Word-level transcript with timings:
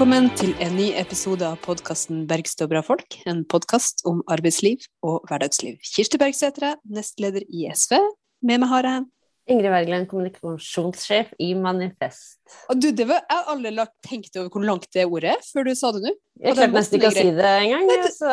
Velkommen 0.00 0.30
til 0.32 0.54
en 0.64 0.70
ny 0.78 0.86
episode 0.96 1.44
av 1.44 1.58
podkasten 1.60 2.22
'Bergstø 2.24 2.64
bra 2.70 2.80
folk'. 2.80 3.18
En 3.28 3.42
podkast 3.44 4.00
om 4.08 4.22
arbeidsliv 4.32 4.86
og 5.04 5.26
hverdagsliv. 5.28 5.76
Kirsti 5.84 6.16
Bergstø 6.16 6.70
nestleder 6.88 7.44
i 7.44 7.66
SV. 7.68 7.98
Med 8.40 8.62
meg 8.62 8.70
har 8.72 8.88
jeg 8.88 9.04
Ingrid 9.52 9.68
Wergeland, 9.68 10.08
kommunikasjonssjef 10.08 11.36
i 11.38 11.52
Manifest. 11.52 12.40
Og 12.72 12.80
du, 12.80 12.88
det 12.96 13.10
var, 13.12 13.20
Jeg 13.28 13.36
har 13.36 13.52
aldri 13.52 13.74
lagt 13.76 13.92
tenkt 14.08 14.40
over 14.40 14.48
hvor 14.48 14.64
langt 14.64 14.88
det 14.88 15.04
ordet 15.04 15.36
er 15.36 15.46
før 15.52 15.68
du 15.68 15.74
sa 15.76 15.92
det 15.92 16.04
nå. 16.08 16.16
Jeg 16.48 16.56
klarte 16.56 16.78
nesten 16.80 16.96
ikke 16.96 17.12
å 17.12 17.18
si 17.20 17.30
det 17.36 17.54
engang, 17.60 18.10
så 18.16 18.32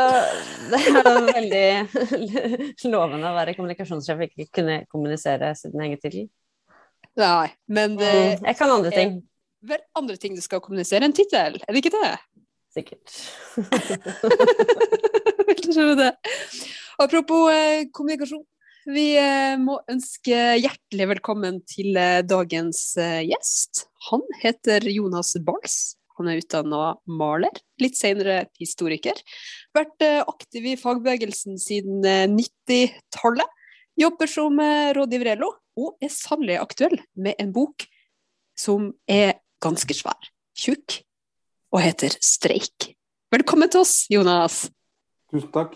det 0.72 0.84
er 0.88 1.32
veldig 1.36 2.92
lovende 2.96 3.28
å 3.28 3.38
være 3.44 3.60
kommunikasjonssjef 3.60 4.24
og 4.24 4.30
ikke 4.32 4.62
kunne 4.62 4.86
kommunisere 4.88 5.52
sin 5.60 5.76
egen 5.76 6.00
tittel. 6.00 6.30
Nei, 7.20 7.50
men 7.68 8.00
det, 8.00 8.14
Mm, 8.40 8.54
Jeg 8.54 8.56
kan 8.56 8.72
andre 8.72 8.96
ting. 8.96 9.20
Vel 9.66 9.82
andre 9.98 10.18
ting 10.22 10.36
du 10.38 10.44
skal 10.44 10.62
kommunisere 10.64 11.08
enn 11.08 11.16
tittel, 11.16 11.58
er 11.62 11.74
det 11.74 11.82
ikke 11.82 11.96
det? 11.96 12.14
Sikkert. 12.78 13.16
Vil 15.48 15.64
du 15.64 15.72
skjønne 15.72 15.96
det. 15.98 16.12
Apropos 17.02 17.50
eh, 17.54 17.88
kommunikasjon. 17.94 18.44
Vi 18.88 19.18
eh, 19.20 19.58
må 19.60 19.80
ønske 19.92 20.36
hjertelig 20.62 21.08
velkommen 21.10 21.60
til 21.68 21.98
eh, 22.00 22.22
dagens 22.24 22.82
eh, 23.02 23.24
gjest. 23.28 23.88
Han 24.12 24.24
heter 24.40 24.86
Jonas 24.88 25.34
Bals. 25.44 25.98
Han 26.18 26.30
er 26.32 26.40
utdanna 26.40 26.96
maler, 27.20 27.60
litt 27.82 27.98
senere 28.00 28.46
historiker. 28.58 29.20
Vært 29.76 30.02
aktiv 30.24 30.72
i 30.72 30.78
fagbevegelsen 30.80 31.60
siden 31.62 32.06
eh, 32.08 32.26
90-tallet. 32.32 33.54
Jobber 33.98 34.30
som 34.30 34.60
rådgiver 34.94 35.40
LO, 35.42 35.52
og 35.82 36.06
er 36.06 36.12
sannelig 36.14 36.60
aktuell 36.62 37.00
med 37.18 37.40
en 37.42 37.50
bok 37.54 37.88
som 38.58 38.92
er 39.10 39.40
ganske 39.64 39.94
svær, 39.98 40.30
tjukk, 40.58 41.02
og 41.74 41.82
heter 41.84 42.14
Streik. 42.24 42.94
Velkommen 43.34 43.70
til 43.74 43.84
oss, 43.84 44.06
Jonas. 44.14 44.68
Tusen 45.32 45.52
takk. 45.52 45.74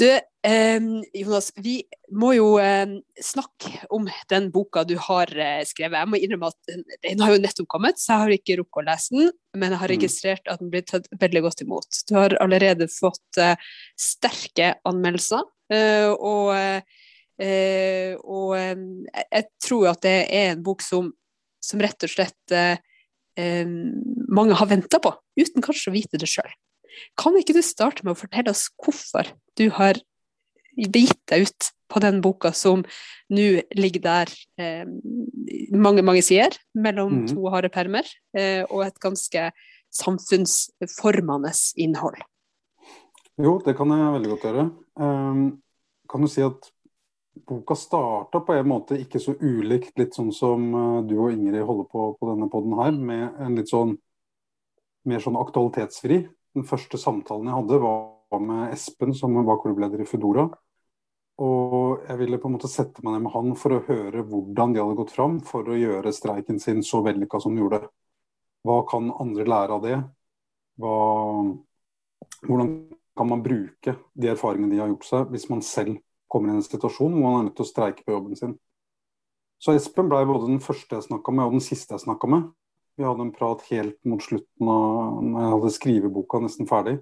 Du, 0.00 0.06
eh, 0.08 0.80
Jonas, 1.14 1.50
vi 1.62 1.74
må 2.16 2.32
jo 2.34 2.46
eh, 2.58 2.94
snakke 3.22 3.84
om 3.92 4.06
den 4.30 4.48
boka 4.54 4.82
du 4.88 4.94
har 4.98 5.30
eh, 5.36 5.60
skrevet. 5.68 5.98
Jeg 6.00 6.08
må 6.10 6.18
innrømme 6.18 6.48
at 6.48 6.70
den, 6.70 6.82
den 7.04 7.20
har 7.22 7.34
jo 7.34 7.42
nettopp 7.42 7.68
kommet, 7.70 8.00
så 8.00 8.14
jeg 8.14 8.22
har 8.24 8.34
ikke 8.38 8.56
rukket 8.62 8.80
å 8.80 8.86
lese 8.88 9.14
den. 9.18 9.30
Men 9.54 9.74
jeg 9.74 9.82
har 9.82 9.92
Mm. 9.92 9.94
registrert 9.98 10.48
at 10.48 10.62
den 10.62 10.70
blir 10.72 10.86
tatt 10.88 11.06
veldig 11.20 11.42
godt 11.44 11.62
imot. 11.66 12.00
Du 12.08 12.14
har 12.16 12.34
allerede 12.40 12.88
fått 12.90 13.38
eh, 13.42 13.56
sterke 14.00 14.72
anmeldelser. 14.88 15.44
eh, 15.72 16.08
og 16.10 16.54
eh, 16.56 18.16
og 18.22 18.56
eh, 18.56 18.76
jeg, 19.12 19.26
jeg 19.32 19.46
tror 19.66 19.88
at 19.92 20.02
det 20.04 20.16
er 20.30 20.52
en 20.56 20.62
bok 20.64 20.82
som, 20.84 21.12
som 21.62 21.82
rett 21.82 22.04
og 22.04 22.12
slett 22.12 22.54
eh, 22.56 22.76
eh, 23.38 23.68
mange 24.32 24.58
har 24.58 24.70
venta 24.70 25.00
på, 25.02 25.14
uten 25.38 25.64
kanskje 25.64 25.92
å 25.92 25.96
vite 25.96 26.20
det 26.20 26.30
sjøl. 26.30 26.50
Kan 27.18 27.36
ikke 27.38 27.56
du 27.56 27.62
starte 27.64 28.04
med 28.04 28.14
å 28.14 28.20
fortelle 28.20 28.52
oss 28.52 28.66
hvorfor 28.82 29.30
du 29.58 29.68
har 29.78 30.00
gitt 30.76 31.20
deg 31.30 31.46
ut 31.46 31.72
på 31.92 32.00
den 32.00 32.20
boka 32.24 32.52
som 32.56 32.84
nå 33.32 33.46
ligger 33.76 34.04
der 34.04 34.32
eh, 34.60 34.88
mange, 35.72 36.04
mange 36.04 36.24
sider, 36.24 36.56
mellom 36.72 37.22
mm. 37.22 37.26
to 37.32 37.48
harde 37.52 37.70
permer, 37.72 38.08
eh, 38.36 38.64
og 38.68 38.86
et 38.86 39.00
ganske 39.02 39.48
samfunnsformende 39.92 41.52
innhold? 41.84 42.22
Jo, 43.40 43.58
det 43.64 43.76
kan 43.76 43.92
jeg 43.92 44.14
veldig 44.16 44.30
godt 44.34 44.46
gjøre. 44.48 44.64
Um, 45.00 45.44
kan 46.08 46.24
du 46.24 46.28
si 46.28 46.44
at 46.44 46.71
boka 47.34 47.74
starta 47.74 48.40
på 48.40 48.54
en 48.54 48.68
måte 48.68 48.98
ikke 49.00 49.20
så 49.22 49.34
ulikt, 49.40 49.94
litt 49.98 50.16
sånn 50.16 50.32
som 50.34 50.66
uh, 50.74 51.02
du 51.06 51.16
og 51.18 51.32
Ingrid 51.32 51.64
holder 51.66 51.88
på 51.90 52.08
på 52.18 52.30
denne 52.30 52.48
poden 52.52 52.76
her, 52.80 52.92
med 52.92 53.40
en 53.40 53.56
litt 53.58 53.72
sånn 53.72 53.96
mer 55.08 55.22
sånn 55.22 55.38
aktualitetsfri. 55.40 56.20
Den 56.52 56.68
første 56.68 57.00
samtalen 57.00 57.48
jeg 57.48 57.58
hadde, 57.58 57.80
var 57.82 58.44
med 58.44 58.74
Espen, 58.74 59.14
som 59.16 59.34
var 59.46 59.60
klubbleder 59.62 60.02
i 60.02 60.06
Foodora. 60.08 60.46
Og 61.42 62.04
jeg 62.06 62.18
ville 62.20 62.38
på 62.38 62.48
en 62.48 62.54
måte 62.58 62.70
sette 62.70 63.02
meg 63.02 63.16
ned 63.16 63.24
med 63.24 63.32
han 63.34 63.54
for 63.58 63.74
å 63.74 63.82
høre 63.86 64.22
hvordan 64.28 64.74
de 64.74 64.82
hadde 64.82 64.98
gått 65.00 65.14
fram 65.14 65.40
for 65.46 65.66
å 65.66 65.78
gjøre 65.78 66.12
streiken 66.14 66.60
sin 66.62 66.84
så 66.86 67.00
vellykka 67.02 67.40
som 67.42 67.56
de 67.56 67.64
gjorde. 67.64 67.80
Hva 68.62 68.82
kan 68.86 69.10
andre 69.20 69.46
lære 69.48 69.78
av 69.78 69.86
det? 69.86 69.98
Hva, 70.78 70.94
hvordan 72.44 72.70
kan 73.18 73.28
man 73.32 73.42
bruke 73.44 73.96
de 74.14 74.30
erfaringene 74.30 74.76
de 74.76 74.80
har 74.84 74.92
gjort 74.92 75.08
seg, 75.08 75.32
hvis 75.32 75.48
man 75.50 75.64
selv 75.66 75.98
kommer 76.32 76.52
i 76.52 76.56
en 76.56 76.64
situasjon 76.64 77.14
hvor 77.14 77.22
man 77.22 77.38
er 77.40 77.48
nødt 77.48 77.58
til 77.60 77.66
å 77.66 77.70
streike 77.70 78.04
på 78.06 78.16
jobben 78.16 78.38
sin. 78.38 78.56
Så 79.62 79.76
Espen 79.76 80.08
ble 80.10 80.24
både 80.26 80.48
den 80.48 80.62
første 80.64 80.98
jeg 80.98 81.06
snakka 81.06 81.34
med, 81.34 81.46
og 81.46 81.56
den 81.58 81.64
siste 81.64 81.94
jeg 81.94 82.02
snakka 82.02 82.30
med. 82.32 82.50
Vi 82.98 83.06
hadde 83.06 83.24
en 83.28 83.34
prat 83.34 83.62
helt 83.70 83.98
mot 84.08 84.22
slutten 84.22 84.68
av 84.68 85.20
når 85.22 85.44
jeg 85.44 85.52
hadde 85.54 85.74
skriveboka 85.76 86.40
nesten 86.42 86.68
ferdig, 86.68 86.96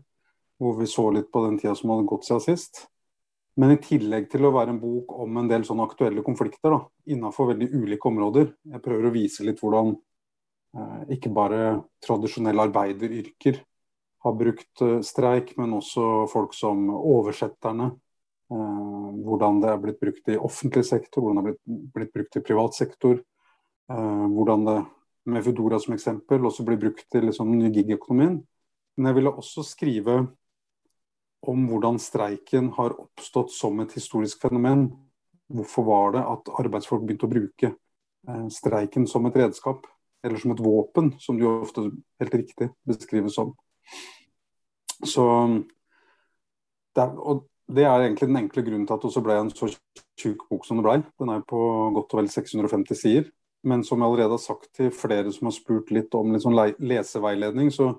hvor 0.60 0.76
vi 0.78 0.88
så 0.90 1.06
litt 1.14 1.30
på 1.32 1.42
den 1.46 1.56
tida 1.58 1.72
som 1.78 1.94
hadde 1.94 2.08
gått 2.10 2.28
siden 2.28 2.44
sist. 2.44 2.84
Men 3.58 3.74
i 3.74 3.80
tillegg 3.82 4.28
til 4.30 4.46
å 4.46 4.52
være 4.54 4.74
en 4.74 4.82
bok 4.82 5.16
om 5.24 5.40
en 5.40 5.48
del 5.50 5.64
sånne 5.66 5.88
aktuelle 5.88 6.22
konflikter 6.26 6.76
da, 6.76 6.82
innenfor 7.10 7.50
veldig 7.50 7.70
ulike 7.74 8.08
områder, 8.08 8.52
jeg 8.74 8.84
prøver 8.84 9.08
å 9.08 9.14
vise 9.14 9.44
litt 9.46 9.58
hvordan 9.60 9.90
eh, 9.96 11.00
ikke 11.16 11.32
bare 11.34 11.64
tradisjonelle 12.04 12.68
arbeideryrker 12.68 13.58
har 14.24 14.36
brukt 14.36 14.84
eh, 14.86 15.00
streik, 15.06 15.56
men 15.58 15.74
også 15.80 16.28
folk 16.30 16.54
som 16.56 16.86
oversetterne. 16.92 17.90
Eh, 18.50 19.10
hvordan 19.24 19.60
det 19.62 19.70
er 19.70 19.82
blitt 19.82 20.00
brukt 20.02 20.30
i 20.32 20.38
offentlig 20.38 20.82
sektor, 20.88 21.22
hvordan 21.22 21.38
det 21.38 21.42
er 21.42 21.52
blitt, 21.52 21.92
blitt 21.94 22.14
brukt 22.16 22.38
i 22.38 22.42
privat 22.42 22.74
sektor. 22.74 23.20
Eh, 23.90 24.26
hvordan 24.34 24.66
det 24.66 24.78
med 25.30 25.44
Foodora 25.44 25.78
som 25.78 25.94
eksempel 25.94 26.46
også 26.48 26.64
blir 26.66 26.80
brukt 26.80 27.14
i 27.14 27.22
liksom, 27.22 27.52
ny 27.58 27.70
gig-økonomien. 27.74 28.40
Men 28.96 29.10
jeg 29.10 29.18
ville 29.20 29.32
også 29.32 29.62
skrive 29.66 30.16
om 31.46 31.68
hvordan 31.70 32.00
streiken 32.02 32.72
har 32.76 32.96
oppstått 32.98 33.52
som 33.54 33.78
et 33.80 33.94
historisk 33.96 34.42
fenomen. 34.42 34.88
Hvorfor 35.50 35.86
var 35.86 36.12
det 36.16 36.24
at 36.26 36.50
arbeidsfolk 36.62 37.06
begynte 37.06 37.28
å 37.28 37.32
bruke 37.32 37.70
eh, 37.70 38.48
streiken 38.50 39.06
som 39.10 39.28
et 39.28 39.38
redskap, 39.38 39.86
eller 40.26 40.42
som 40.42 40.56
et 40.56 40.64
våpen, 40.64 41.14
som 41.22 41.38
det 41.38 41.46
jo 41.46 41.54
ofte 41.62 41.86
helt 42.20 42.34
riktig 42.34 42.72
beskrives 42.88 43.38
som. 43.38 43.54
Så 45.06 45.24
det 46.94 47.06
er, 47.06 47.14
og 47.14 47.46
det 47.74 47.84
er 47.86 48.04
egentlig 48.04 48.28
den 48.28 48.40
enkle 48.42 48.64
grunnen 48.66 48.86
til 48.86 48.96
at 48.96 49.02
det 49.02 49.08
også 49.10 49.22
ble 49.24 49.36
en 49.38 49.50
så 49.54 49.68
tjukk 50.18 50.46
bok 50.50 50.66
som 50.66 50.80
det 50.80 50.86
ble. 50.86 50.96
Den 51.22 51.32
er 51.32 51.44
på 51.46 51.60
godt 51.96 52.14
og 52.14 52.20
vel 52.20 52.30
650 52.32 52.98
sider. 52.98 53.30
Men 53.62 53.84
som 53.84 54.00
jeg 54.00 54.08
allerede 54.08 54.36
har 54.36 54.42
sagt 54.42 54.70
til 54.76 54.92
flere 54.94 55.32
som 55.34 55.50
har 55.50 55.54
spurt 55.54 55.90
litt 55.92 56.14
om 56.16 56.32
litt 56.32 56.44
sånn 56.44 56.56
leseveiledning, 56.56 57.68
så, 57.74 57.90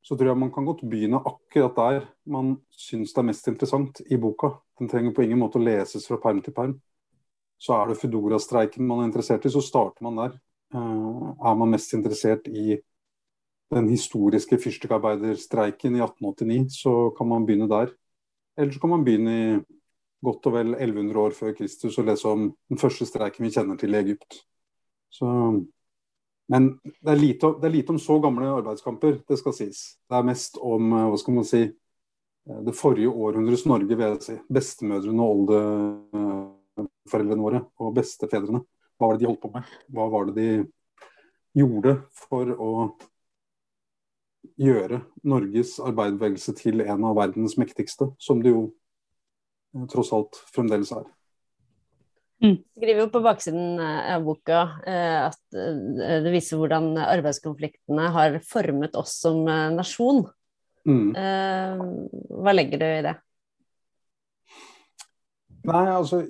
så 0.00 0.16
tror 0.16 0.32
jeg 0.32 0.40
man 0.40 0.52
kan 0.54 0.68
godt 0.68 0.86
begynne 0.88 1.20
akkurat 1.20 1.76
der 1.76 2.06
man 2.32 2.54
syns 2.72 3.12
det 3.12 3.20
er 3.20 3.28
mest 3.28 3.50
interessant 3.52 4.00
i 4.08 4.18
boka. 4.20 4.54
Den 4.80 4.88
trenger 4.88 5.14
på 5.16 5.26
ingen 5.26 5.42
måte 5.42 5.60
å 5.60 5.64
leses 5.64 6.08
fra 6.08 6.20
perm 6.22 6.40
til 6.44 6.56
perm. 6.56 6.78
Så 7.60 7.76
er 7.76 7.90
det 7.90 7.98
Foodora-streiken 8.00 8.86
man 8.88 9.02
er 9.02 9.10
interessert 9.10 9.44
i, 9.44 9.52
så 9.52 9.60
starter 9.60 10.06
man 10.06 10.16
der. 10.16 10.38
Eh, 10.72 11.26
er 11.44 11.58
man 11.60 11.74
mest 11.74 11.92
interessert 11.92 12.48
i 12.48 12.78
den 13.70 13.88
historiske 13.92 14.56
fyrstikkarbeiderstreiken 14.58 15.94
i 15.94 16.00
1889, 16.02 16.72
så 16.80 16.94
kan 17.18 17.28
man 17.28 17.44
begynne 17.46 17.68
der. 17.70 17.92
Eller 18.60 18.74
så 18.74 18.80
kan 18.82 18.92
man 18.92 19.04
begynne 19.04 19.32
i 19.32 19.44
godt 20.24 20.46
og 20.50 20.54
vel 20.54 20.74
1100 20.76 21.20
år 21.20 21.30
før 21.36 21.52
Kristus 21.56 21.98
og 21.98 22.06
lese 22.10 22.28
om 22.28 22.40
den 22.68 22.78
første 22.80 23.06
streiken 23.08 23.44
vi 23.46 23.54
kjenner 23.54 23.76
til 23.80 23.94
i 23.94 24.00
Egypt. 24.02 24.32
Så, 25.10 25.26
men 26.52 26.62
det 26.84 27.10
er, 27.14 27.18
lite, 27.18 27.46
det 27.60 27.66
er 27.70 27.78
lite 27.78 27.90
om 27.94 28.00
så 28.02 28.14
gamle 28.22 28.56
arbeidskamper, 28.60 29.12
det 29.28 29.36
skal 29.40 29.54
sies. 29.56 29.78
Det 30.04 30.16
er 30.18 30.28
mest 30.28 30.52
om 30.60 30.82
eh, 30.92 31.08
hva 31.10 31.18
skal 31.20 31.34
man 31.38 31.46
si, 31.48 31.62
eh, 31.64 32.60
det 32.66 32.78
forrige 32.78 33.10
århundres 33.10 33.64
Norge, 33.70 33.94
vil 33.96 34.06
jeg 34.06 34.22
si. 34.26 34.36
Bestemødrene 34.52 35.22
og 35.24 35.30
oldeforeldrene 35.38 37.44
våre 37.46 37.60
og 37.80 37.88
bestefedrene. 37.96 38.60
Hva 39.00 39.04
var 39.08 39.14
det 39.16 39.22
de 39.24 39.30
holdt 39.30 39.44
på 39.46 39.54
med? 39.54 39.64
Hva 39.88 40.04
var 40.12 40.22
det 40.28 40.34
de 40.36 40.48
gjorde 41.56 41.92
for 42.28 42.44
å 42.54 42.70
gjøre 44.60 45.00
Norges 45.28 45.78
arbeiderbevegelse 45.82 46.54
til 46.58 46.82
en 46.84 47.06
av 47.08 47.16
verdens 47.18 47.56
mektigste, 47.60 48.10
som 48.20 48.42
det 48.44 48.52
jo 48.52 48.66
eh, 49.74 49.86
tross 49.90 50.12
alt 50.16 50.40
fremdeles 50.52 50.92
er. 50.96 51.06
skriver 52.76 53.04
jo 53.04 53.08
på 53.12 53.22
baksiden 53.24 53.80
eh, 53.80 54.12
av 54.16 54.26
boka 54.26 54.60
eh, 54.84 55.16
at 55.30 55.40
det 55.56 56.34
viser 56.34 56.60
hvordan 56.60 56.92
arbeidskonfliktene 57.06 58.10
har 58.16 58.40
formet 58.46 58.96
oss 59.00 59.16
som 59.24 59.44
nasjon. 59.76 60.26
Mm. 60.88 61.12
Hva 61.12 62.52
legger 62.54 62.80
du 62.80 62.84
i 62.86 63.02
det? 63.04 63.10
Nei, 65.68 65.82
altså 65.92 66.22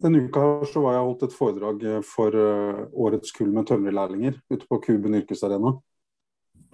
Denne 0.00 0.22
uka 0.24 0.64
så 0.64 0.80
var 0.80 0.96
jeg 0.96 1.04
holdt 1.04 1.26
et 1.26 1.36
foredrag 1.36 1.84
for 2.08 2.38
årets 3.04 3.34
kull 3.36 3.52
med 3.52 3.68
tømrerlærlinger 3.68 4.38
ute 4.48 4.64
på 4.64 4.80
Kuben 4.86 5.18
yrkesarena. 5.18 5.74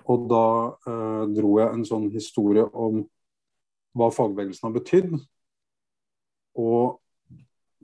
Og 0.06 0.28
da 0.30 0.46
eh, 0.86 1.24
dro 1.34 1.56
jeg 1.60 1.72
en 1.72 1.86
sånn 1.88 2.10
historie 2.14 2.66
om 2.72 3.02
hva 3.96 4.10
fagbevegelsen 4.12 4.68
har 4.68 4.76
betydd. 4.76 5.16
Og 6.62 6.98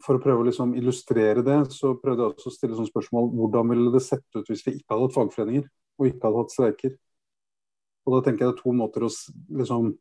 for 0.02 0.18
å 0.18 0.22
prøve 0.22 0.42
å 0.42 0.46
liksom 0.46 0.74
illustrere 0.78 1.44
det, 1.46 1.58
så 1.74 1.94
prøvde 2.00 2.24
jeg 2.24 2.34
også 2.34 2.50
å 2.50 2.54
stille 2.54 2.78
sånn 2.78 2.90
spørsmål 2.90 3.30
hvordan 3.36 3.72
ville 3.72 3.92
det 3.94 4.02
sett 4.04 4.24
ut 4.34 4.48
hvis 4.48 4.64
vi 4.66 4.76
ikke 4.78 4.94
hadde 4.94 5.08
hatt 5.08 5.16
fagforeninger 5.16 5.66
og 6.00 6.08
ikke 6.08 6.26
hadde 6.26 6.40
hatt 6.42 6.54
streiker. 6.54 6.94
Og 8.02 8.16
da 8.16 8.22
tenker 8.24 8.44
jeg 8.44 8.50
det 8.50 8.56
er 8.56 8.62
to 8.62 8.74
måter 8.74 9.06
å 9.06 9.10
liksom, 9.60 9.92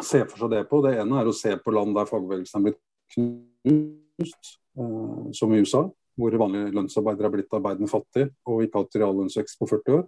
se 0.00 0.22
for 0.26 0.40
seg 0.42 0.54
det 0.56 0.64
på. 0.70 0.80
Det 0.82 0.96
ene 0.98 1.20
er 1.20 1.30
å 1.30 1.36
se 1.36 1.54
på 1.62 1.74
land 1.74 1.94
der 1.94 2.08
fagbevegelsen 2.10 2.60
er 2.60 2.66
blitt 2.66 2.80
knust, 3.14 4.56
eh, 4.80 5.30
som 5.38 5.54
i 5.54 5.62
USA, 5.62 5.84
hvor 6.18 6.38
vanlige 6.40 6.74
lønnsarbeidere 6.74 7.30
er 7.30 7.36
blitt 7.36 7.54
arbeidende 7.54 7.90
fattige 7.90 8.32
og 8.50 8.66
ikke 8.66 8.82
hatt 8.82 8.98
reallønnsvekst 8.98 9.60
på 9.60 9.70
40 9.70 9.98
år. 10.00 10.04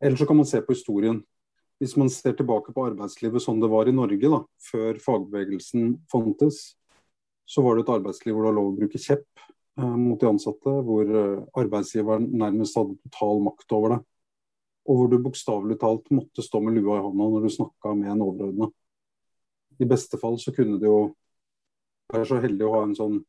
Eller 0.00 0.16
så 0.16 0.26
kan 0.26 0.36
man 0.36 0.48
se 0.48 0.60
på 0.64 0.72
historien. 0.72 1.22
Hvis 1.80 1.96
man 1.96 2.10
ser 2.12 2.34
tilbake 2.36 2.72
på 2.76 2.84
arbeidslivet 2.90 3.42
sånn 3.44 3.60
det 3.60 3.70
var 3.72 3.88
i 3.88 3.94
Norge 3.96 4.32
da, 4.32 4.42
før 4.70 4.98
fagbevegelsen 5.00 5.94
fantes, 6.12 6.74
så 7.48 7.64
var 7.64 7.76
det 7.76 7.86
et 7.86 7.94
arbeidsliv 7.96 8.36
hvor 8.36 8.44
det 8.44 8.50
var 8.50 8.58
lov 8.58 8.68
å 8.70 8.76
bruke 8.76 9.00
kjepp 9.00 9.44
eh, 9.80 9.96
mot 9.96 10.20
de 10.20 10.28
ansatte, 10.28 10.74
hvor 10.86 11.08
eh, 11.08 11.40
arbeidsgiveren 11.62 12.28
nærmest 12.42 12.76
hadde 12.78 12.98
total 13.00 13.40
makt 13.48 13.76
over 13.76 13.94
det. 13.94 14.00
Og 14.88 14.98
hvor 14.98 15.10
du 15.10 15.16
bokstavelig 15.24 15.78
talt 15.80 16.12
måtte 16.14 16.44
stå 16.44 16.60
med 16.64 16.76
lua 16.76 16.98
i 16.98 17.04
hånda 17.04 17.30
når 17.32 17.46
du 17.46 17.54
snakka 17.56 17.94
med 17.96 18.12
en 18.12 18.24
overordna. 18.28 18.70
I 19.80 19.88
beste 19.88 20.20
fall 20.20 20.36
så 20.40 20.52
kunne 20.56 20.78
du 20.80 20.86
jo 20.86 21.00
være 22.12 22.28
så 22.28 22.40
heldig 22.42 22.66
å 22.66 22.74
ha 22.74 22.82
en 22.84 22.96
sånn 22.98 23.20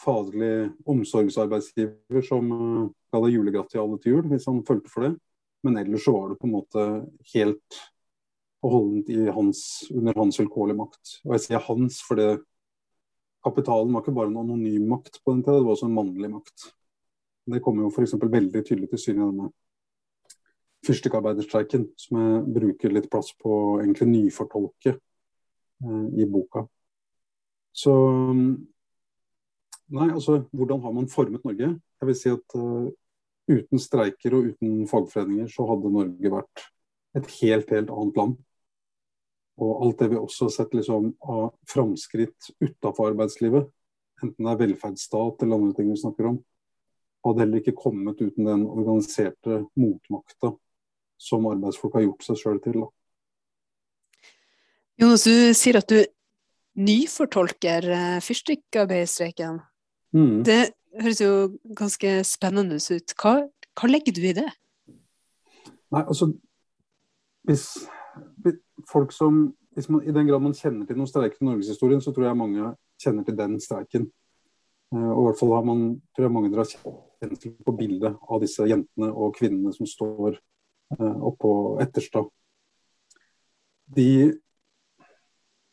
faglig 0.00 0.72
omsorgsarbeidsgiver 0.90 2.24
som 2.26 2.50
uh, 2.50 2.88
ga 3.12 3.20
deg 3.24 3.36
julegratt 3.36 3.70
til 3.72 3.82
alle 3.84 4.00
til 4.02 4.16
jul, 4.16 4.26
hvis 4.32 4.48
han 4.50 4.64
følte 4.66 4.90
for 4.92 5.06
det. 5.06 5.14
Men 5.64 5.80
ellers 5.80 6.04
så 6.04 6.12
var 6.12 6.30
det 6.30 6.38
på 6.40 6.48
en 6.48 6.54
måte 6.54 6.86
helt 7.32 7.82
og 8.64 8.72
holdent 8.72 9.10
hans, 9.36 9.60
under 9.92 10.16
hans 10.16 10.40
vilkårlige 10.40 10.78
makt. 10.78 11.18
Og 11.26 11.36
jeg 11.36 11.44
sier 11.44 11.64
hans 11.66 12.00
fordi 12.04 12.30
kapitalen 13.44 13.92
var 13.92 14.04
ikke 14.04 14.16
bare 14.16 14.30
en 14.32 14.40
anonym 14.40 14.86
makt 14.88 15.20
på 15.20 15.34
den 15.34 15.42
tida, 15.44 15.58
det 15.58 15.66
var 15.66 15.76
også 15.76 15.90
en 15.90 15.98
mannlig 15.98 16.30
makt. 16.32 16.70
Det 17.52 17.60
kommer 17.64 17.84
jo 17.84 17.92
f.eks. 17.92 18.16
veldig 18.16 18.62
tydelig 18.64 18.88
til 18.92 19.02
syne 19.02 19.20
i 19.20 19.26
denne 19.28 19.50
fyrstikkarbeiderstreiken, 20.84 21.88
som 21.96 22.20
jeg 22.20 22.44
bruker 22.56 22.92
litt 22.92 23.10
plass 23.12 23.32
på 23.40 23.52
å 23.52 23.74
egentlig 23.82 24.08
nyfortolke 24.10 24.94
eh, 24.94 26.06
i 26.20 26.28
boka. 26.28 26.64
Så 27.74 27.92
Nei, 29.94 30.06
altså 30.08 30.40
hvordan 30.56 30.80
har 30.80 30.94
man 30.96 31.10
formet 31.12 31.44
Norge? 31.44 31.66
Jeg 32.00 32.08
vil 32.08 32.16
si 32.16 32.30
at 32.32 32.54
uh, 32.56 32.88
uten 33.50 33.80
streiker 33.80 34.36
og 34.36 34.50
uten 34.52 34.84
fagforeninger 34.88 35.50
så 35.52 35.66
hadde 35.68 35.92
Norge 35.92 36.32
vært 36.32 36.64
et 37.18 37.30
helt, 37.40 37.70
helt 37.70 37.92
annet 37.92 38.18
land. 38.20 38.34
Og 39.62 39.84
alt 39.86 40.00
det 40.02 40.10
vi 40.10 40.18
også 40.18 40.48
har 40.48 40.54
sett 40.56 40.74
liksom, 40.74 41.12
av 41.30 41.52
framskritt 41.70 42.50
utafor 42.64 43.12
arbeidslivet, 43.12 43.68
enten 44.22 44.48
det 44.48 44.52
er 44.54 44.60
velferdsstat 44.64 45.44
eller 45.44 45.60
andre 45.60 45.76
ting 45.76 45.92
vi 45.92 46.00
snakker 46.00 46.32
om, 46.32 46.40
hadde 47.24 47.44
heller 47.44 47.62
ikke 47.62 47.76
kommet 47.78 48.20
uten 48.20 48.48
den 48.48 48.66
organiserte 48.66 49.62
motmakta 49.78 50.54
som 51.20 51.46
arbeidsfolk 51.48 51.94
har 51.96 52.08
gjort 52.08 52.26
seg 52.26 52.40
sjøl 52.40 52.60
til. 52.64 52.82
Da. 52.82 52.90
Jonas, 55.04 55.24
du 55.26 55.54
sier 55.56 55.78
at 55.80 55.90
du 55.90 56.00
nyfortolker 56.74 57.86
uh, 57.86 58.18
fyrstikkarbeiderstreiken. 58.24 59.60
Mm. 60.14 60.42
Det 60.46 60.58
høres 61.02 61.20
jo 61.20 61.32
ganske 61.76 62.16
spennende 62.28 62.78
ut. 62.78 63.14
Hva, 63.20 63.34
hva 63.78 63.90
legger 63.90 64.14
du 64.16 64.22
i 64.24 64.34
det? 64.36 64.46
Nei, 65.94 66.02
altså 66.02 66.32
hvis 67.44 67.66
folk 68.90 69.12
som 69.12 69.54
hvis 69.74 69.88
man, 69.90 70.04
I 70.06 70.12
den 70.14 70.28
grad 70.28 70.42
man 70.42 70.54
kjenner 70.54 70.86
til 70.86 70.98
noen 70.98 71.10
streiker 71.10 71.40
i 71.42 71.48
norgeshistorien, 71.48 72.02
så 72.02 72.12
tror 72.14 72.28
jeg 72.28 72.38
mange 72.38 72.68
kjenner 73.02 73.26
til 73.26 73.34
den 73.38 73.56
streiken. 73.58 74.06
Uh, 74.94 75.10
og 75.10 75.18
i 75.18 75.24
hvert 75.26 75.40
fall 75.40 75.54
har 75.56 75.66
man, 75.66 75.80
tror 76.14 76.28
jeg 76.28 76.34
mange 76.36 76.50
dere 76.52 76.62
har 76.62 76.70
kjent 76.70 77.64
på 77.66 77.74
bildet 77.74 78.14
av 78.14 78.42
disse 78.42 78.66
jentene 78.70 79.10
og 79.10 79.34
kvinnene 79.34 79.74
som 79.74 79.88
står 79.90 80.38
uh, 81.00 81.16
oppå 81.26 81.50
Etterstad. 81.82 82.30
De, 83.98 84.08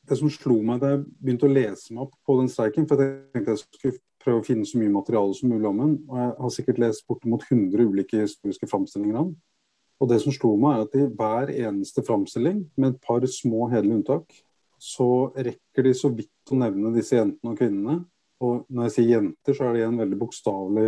det 0.09 0.17
som 0.17 0.33
slo 0.33 0.57
meg 0.65 0.81
da 0.81 0.95
jeg 0.95 1.06
begynte 1.21 1.45
å 1.45 1.53
lese 1.53 1.94
meg 1.94 2.07
opp 2.07 2.17
på 2.25 2.39
den 2.41 2.50
streiken, 2.50 2.89
for 2.89 3.06
jeg 3.06 3.19
tenkte 3.35 3.53
jeg 3.53 3.63
skulle 3.67 4.00
prøve 4.21 4.41
å 4.41 4.45
finne 4.45 4.68
så 4.68 4.79
mye 4.79 4.94
materiale 4.94 5.35
som 5.38 5.51
mulig 5.51 5.69
om 5.69 5.81
den, 5.81 5.95
og 6.09 6.19
jeg 6.21 6.35
har 6.44 6.53
sikkert 6.56 6.81
lest 6.83 7.06
bortimot 7.09 7.45
100 7.47 7.89
ulike 7.89 8.21
historiske 8.23 8.69
framstillinger 8.69 9.18
av 9.18 9.29
den. 9.29 9.35
Og 10.01 10.09
det 10.09 10.18
som 10.23 10.33
slo 10.33 10.56
meg, 10.57 10.79
er 10.79 10.88
at 10.88 10.95
i 10.97 11.09
hver 11.19 11.51
eneste 11.53 12.03
framstilling, 12.06 12.63
med 12.77 12.95
et 12.95 13.03
par 13.06 13.25
små 13.29 13.68
hederlige 13.69 14.00
unntak, 14.00 14.39
så 14.81 15.29
rekker 15.35 15.85
de 15.85 15.94
så 15.94 16.09
vidt 16.09 16.53
å 16.53 16.57
nevne 16.57 16.94
disse 16.95 17.19
jentene 17.19 17.53
og 17.53 17.59
kvinnene. 17.59 18.00
Og 18.41 18.63
når 18.73 18.88
jeg 18.88 18.95
sier 18.95 19.12
jenter, 19.12 19.53
så 19.53 19.68
er 19.68 19.75
det 19.75 19.83
igjen 19.83 20.00
veldig 20.01 20.18
bokstavelig 20.24 20.88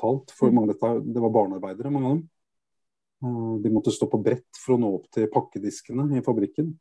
talt. 0.00 0.32
For 0.32 0.48
mm. 0.48 0.56
mange 0.56 0.94
det 1.04 1.24
var 1.26 1.34
barnearbeidere, 1.34 1.92
mange 1.92 2.08
av 2.08 2.16
dem. 2.16 2.22
Eh, 3.24 3.52
de 3.66 3.74
måtte 3.74 3.92
stå 3.92 4.08
på 4.08 4.22
brett 4.24 4.62
for 4.62 4.76
å 4.76 4.80
nå 4.80 4.94
opp 4.96 5.10
til 5.12 5.28
pakkediskene 5.32 6.08
i 6.16 6.24
fabrikken. 6.24 6.72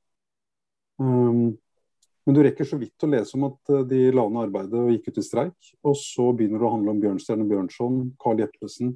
Men 2.26 2.36
du 2.36 2.44
rekker 2.44 2.68
så 2.68 2.80
vidt 2.80 3.04
å 3.04 3.10
lese 3.12 3.36
om 3.38 3.48
at 3.50 3.72
eh, 3.74 3.86
de 3.88 4.04
la 4.16 4.24
ned 4.30 4.46
arbeidet 4.46 4.80
og 4.80 4.92
gikk 4.94 5.10
ut 5.12 5.20
i 5.20 5.26
streik. 5.26 5.72
Og 5.84 5.98
så 6.00 6.30
begynner 6.32 6.62
det 6.62 6.68
å 6.70 6.74
handle 6.78 6.94
om 6.94 7.02
Bjørnstjerne 7.04 7.48
Bjørnson, 7.50 7.98
Carl 8.22 8.44
Jeppesen, 8.44 8.94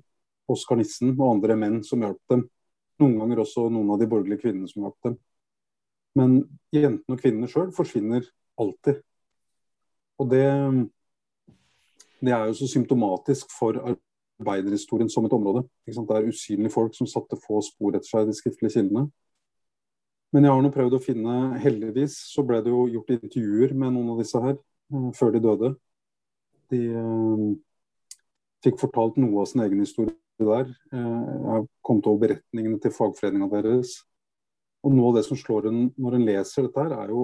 Oskar 0.47 0.79
Nissen 0.79 1.11
og 1.17 1.25
andre 1.33 1.57
menn 1.59 1.81
som 1.83 2.03
hjalp 2.05 2.21
dem. 2.31 2.45
Noen 3.01 3.17
ganger 3.19 3.43
også 3.43 3.67
noen 3.69 3.91
av 3.93 3.99
de 4.01 4.07
borgerlige 4.09 4.45
kvinnene 4.45 4.69
som 4.71 4.85
hjalp 4.85 4.97
dem. 5.05 5.17
Men 6.17 6.37
jentene 6.73 7.17
og 7.17 7.21
kvinnene 7.21 7.51
sjøl 7.51 7.73
forsvinner 7.75 8.25
alltid. 8.57 9.03
Og 10.17 10.31
det, 10.31 10.47
det, 12.23 12.31
er 12.31 12.47
jo 12.47 12.55
så 12.57 12.69
symptomatisk 12.71 13.51
for 13.53 13.77
arbeiderhistorien 13.83 15.11
som 15.13 15.27
et 15.27 15.35
område. 15.35 15.67
Det 15.85 15.93
er 15.93 16.31
usynlige 16.31 16.73
folk 16.73 16.95
som 16.97 17.09
satte 17.09 17.37
få 17.43 17.59
spor 17.65 17.97
etter 17.97 18.09
seg 18.09 18.25
i 18.25 18.31
de 18.31 18.37
skriftlige 18.39 18.79
kildene. 18.79 19.09
Men 20.35 20.43
jeg 20.43 20.53
har 20.53 20.63
nå 20.63 20.69
prøvd 20.73 20.97
å 20.97 21.01
finne 21.03 21.33
Heldigvis 21.63 22.17
så 22.33 22.43
ble 22.45 22.59
det 22.63 22.73
jo 22.73 22.83
gjort 22.91 23.13
intervjuer 23.15 23.71
med 23.73 23.95
noen 23.95 24.11
av 24.11 24.21
disse 24.21 24.41
her 24.43 24.57
uh, 24.57 25.09
før 25.15 25.33
de 25.33 25.43
døde. 25.43 25.73
De 26.73 26.81
uh, 26.91 27.49
fikk 28.65 28.79
fortalt 28.81 29.19
noe 29.21 29.43
av 29.43 29.49
sin 29.49 29.63
egen 29.63 29.83
historie 29.83 30.15
der. 30.37 30.69
Eh, 30.93 30.99
jeg 30.99 31.49
har 31.51 31.65
kommet 31.81 32.07
over 32.09 32.27
beretningene 32.27 32.79
til 32.81 32.93
fagforeninga 32.93 33.49
deres. 33.51 34.01
Og 34.85 34.93
noe 34.93 35.11
av 35.11 35.17
det 35.17 35.25
som 35.27 35.39
slår 35.39 35.69
en 35.71 35.79
når 35.97 36.17
en 36.17 36.27
leser 36.27 36.67
dette, 36.67 36.83
her, 36.83 36.93
er 36.93 37.13
jo 37.13 37.23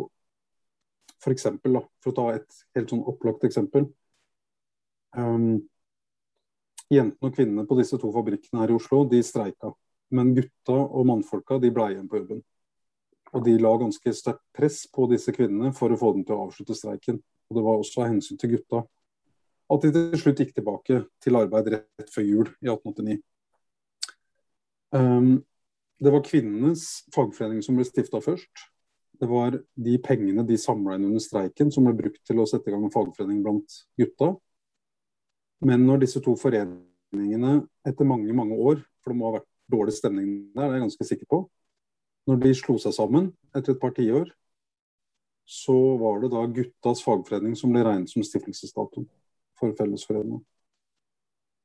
f.eks. 1.21 1.45
For, 1.61 1.83
for 2.03 2.11
å 2.13 2.17
ta 2.17 2.25
et 2.37 2.63
helt 2.77 2.89
sånn 2.89 3.05
opplagt 3.09 3.45
eksempel. 3.47 3.87
Um, 5.13 5.61
jentene 6.89 7.29
og 7.29 7.35
kvinnene 7.35 7.67
på 7.69 7.77
disse 7.77 7.99
to 8.01 8.09
fabrikkene 8.13 8.63
her 8.63 8.73
i 8.73 8.77
Oslo 8.77 9.03
de 9.09 9.21
streika. 9.25 9.71
Men 10.13 10.33
gutta 10.37 10.75
og 10.75 11.07
mannfolka 11.09 11.59
de 11.61 11.71
ble 11.73 11.91
igjen 11.93 12.09
på 12.09 12.21
jobben. 12.21 12.41
Og 13.33 13.45
de 13.45 13.55
la 13.57 13.71
ganske 13.81 14.13
sterkt 14.13 14.43
press 14.55 14.83
på 14.93 15.07
disse 15.11 15.33
kvinnene 15.33 15.73
for 15.75 15.93
å 15.93 15.99
få 15.99 16.11
dem 16.15 16.25
til 16.27 16.37
å 16.37 16.47
avslutte 16.47 16.77
streiken. 16.77 17.17
Og 17.49 17.57
det 17.57 17.63
var 17.65 17.79
også 17.79 18.03
av 18.03 18.11
hensyn 18.11 18.39
til 18.39 18.55
gutta 18.55 18.83
at 19.73 19.85
de 19.85 19.91
til 19.93 20.19
slutt 20.19 20.41
gikk 20.41 20.51
tilbake 20.57 20.99
til 21.23 21.39
arbeid 21.39 21.71
rett 21.73 22.11
før 22.13 22.25
jul 22.27 22.49
i 22.61 22.69
1889. 22.69 23.21
Um, 24.93 25.41
det 26.03 26.11
var 26.13 26.25
kvinnenes 26.25 26.85
fagforening 27.15 27.63
som 27.65 27.77
ble 27.79 27.85
stifta 27.87 28.21
først. 28.21 28.67
Det 29.21 29.29
var 29.29 29.55
de 29.55 29.93
pengene 30.03 30.43
de 30.45 30.57
samla 30.59 30.97
inn 30.97 31.07
under 31.07 31.23
streiken 31.23 31.71
som 31.73 31.87
ble 31.87 31.95
brukt 31.95 32.21
til 32.27 32.41
å 32.41 32.47
sette 32.49 32.69
i 32.69 32.73
gang 32.73 32.83
en 32.85 32.93
fagforening 32.93 33.39
blant 33.45 33.77
gutta. 33.99 34.33
Men 35.63 35.85
når 35.87 36.03
disse 36.03 36.21
to 36.23 36.35
foreningene 36.37 37.61
etter 37.87 38.09
mange 38.09 38.35
mange 38.35 38.57
år, 38.57 38.83
for 39.01 39.13
det 39.13 39.19
må 39.19 39.29
ha 39.29 39.37
vært 39.37 39.49
dårlig 39.71 39.95
stemning 39.95 40.31
der, 40.51 40.65
det 40.65 40.67
er 40.67 40.75
jeg 40.75 40.85
ganske 40.87 41.07
sikker 41.07 41.29
på, 41.31 41.39
når 42.29 42.39
de 42.43 42.53
slo 42.55 42.77
seg 42.79 42.95
sammen 42.95 43.31
etter 43.55 43.73
et 43.73 43.81
par 43.81 43.93
tiår, 43.97 44.31
så 45.43 45.75
var 45.99 46.21
det 46.21 46.31
da 46.31 46.45
guttas 46.47 47.03
fagforening 47.03 47.55
som 47.59 47.73
ble 47.73 47.83
regnet 47.83 48.11
som 48.11 48.23
stiftelsesdatoen 48.23 49.07
for 49.59 49.75
Fellesforeningen. 49.77 50.41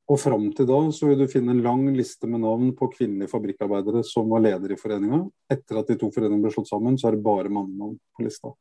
Og 0.09 0.17
fram 0.17 0.47
til 0.57 0.67
da 0.69 0.79
så 0.95 1.11
vil 1.11 1.21
du 1.21 1.31
finne 1.31 1.53
en 1.53 1.62
lang 1.65 1.83
liste 1.93 2.27
med 2.31 2.41
navn 2.41 2.71
på 2.77 2.88
kvinnelige 2.95 3.29
fabrikkarbeidere 3.29 4.00
som 4.09 4.31
var 4.33 4.41
ledere 4.41 4.75
i 4.75 4.81
foreninga. 4.81 5.21
Etter 5.53 5.83
at 5.83 5.91
de 5.91 5.99
to 6.00 6.09
foreningene 6.15 6.47
ble 6.47 6.53
slått 6.55 6.71
sammen, 6.71 6.97
så 6.97 7.11
er 7.11 7.19
det 7.19 7.27
bare 7.27 7.53
mannenavn 7.53 7.99
på 8.17 8.25
lista. 8.25 8.55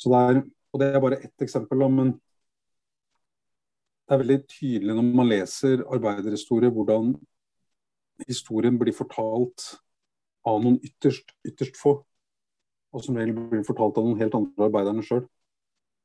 Så 0.00 0.12
det 0.12 0.22
er, 0.30 0.40
og 0.72 0.80
det 0.80 0.88
er 0.88 1.04
bare 1.04 1.20
ett 1.20 1.44
eksempel, 1.44 1.84
men 1.92 2.14
det 4.06 4.14
er 4.14 4.22
veldig 4.22 4.40
tydelig 4.48 4.96
når 4.96 5.08
man 5.20 5.28
leser 5.28 5.84
arbeiderhistorie, 5.84 6.72
hvordan 6.72 7.12
historien 8.24 8.78
blir 8.80 8.96
fortalt 8.96 9.74
av 10.46 10.62
noen 10.62 10.78
ytterst, 10.84 11.32
ytterst 11.46 11.78
få. 11.80 11.98
Og 12.94 13.04
som 13.04 13.18
regel 13.18 13.36
blir 13.50 13.66
fortalt 13.66 13.98
av 13.98 14.06
noen 14.06 14.20
helt 14.20 14.36
andre 14.38 14.68
arbeiderne 14.68 15.04
sjøl. 15.04 15.24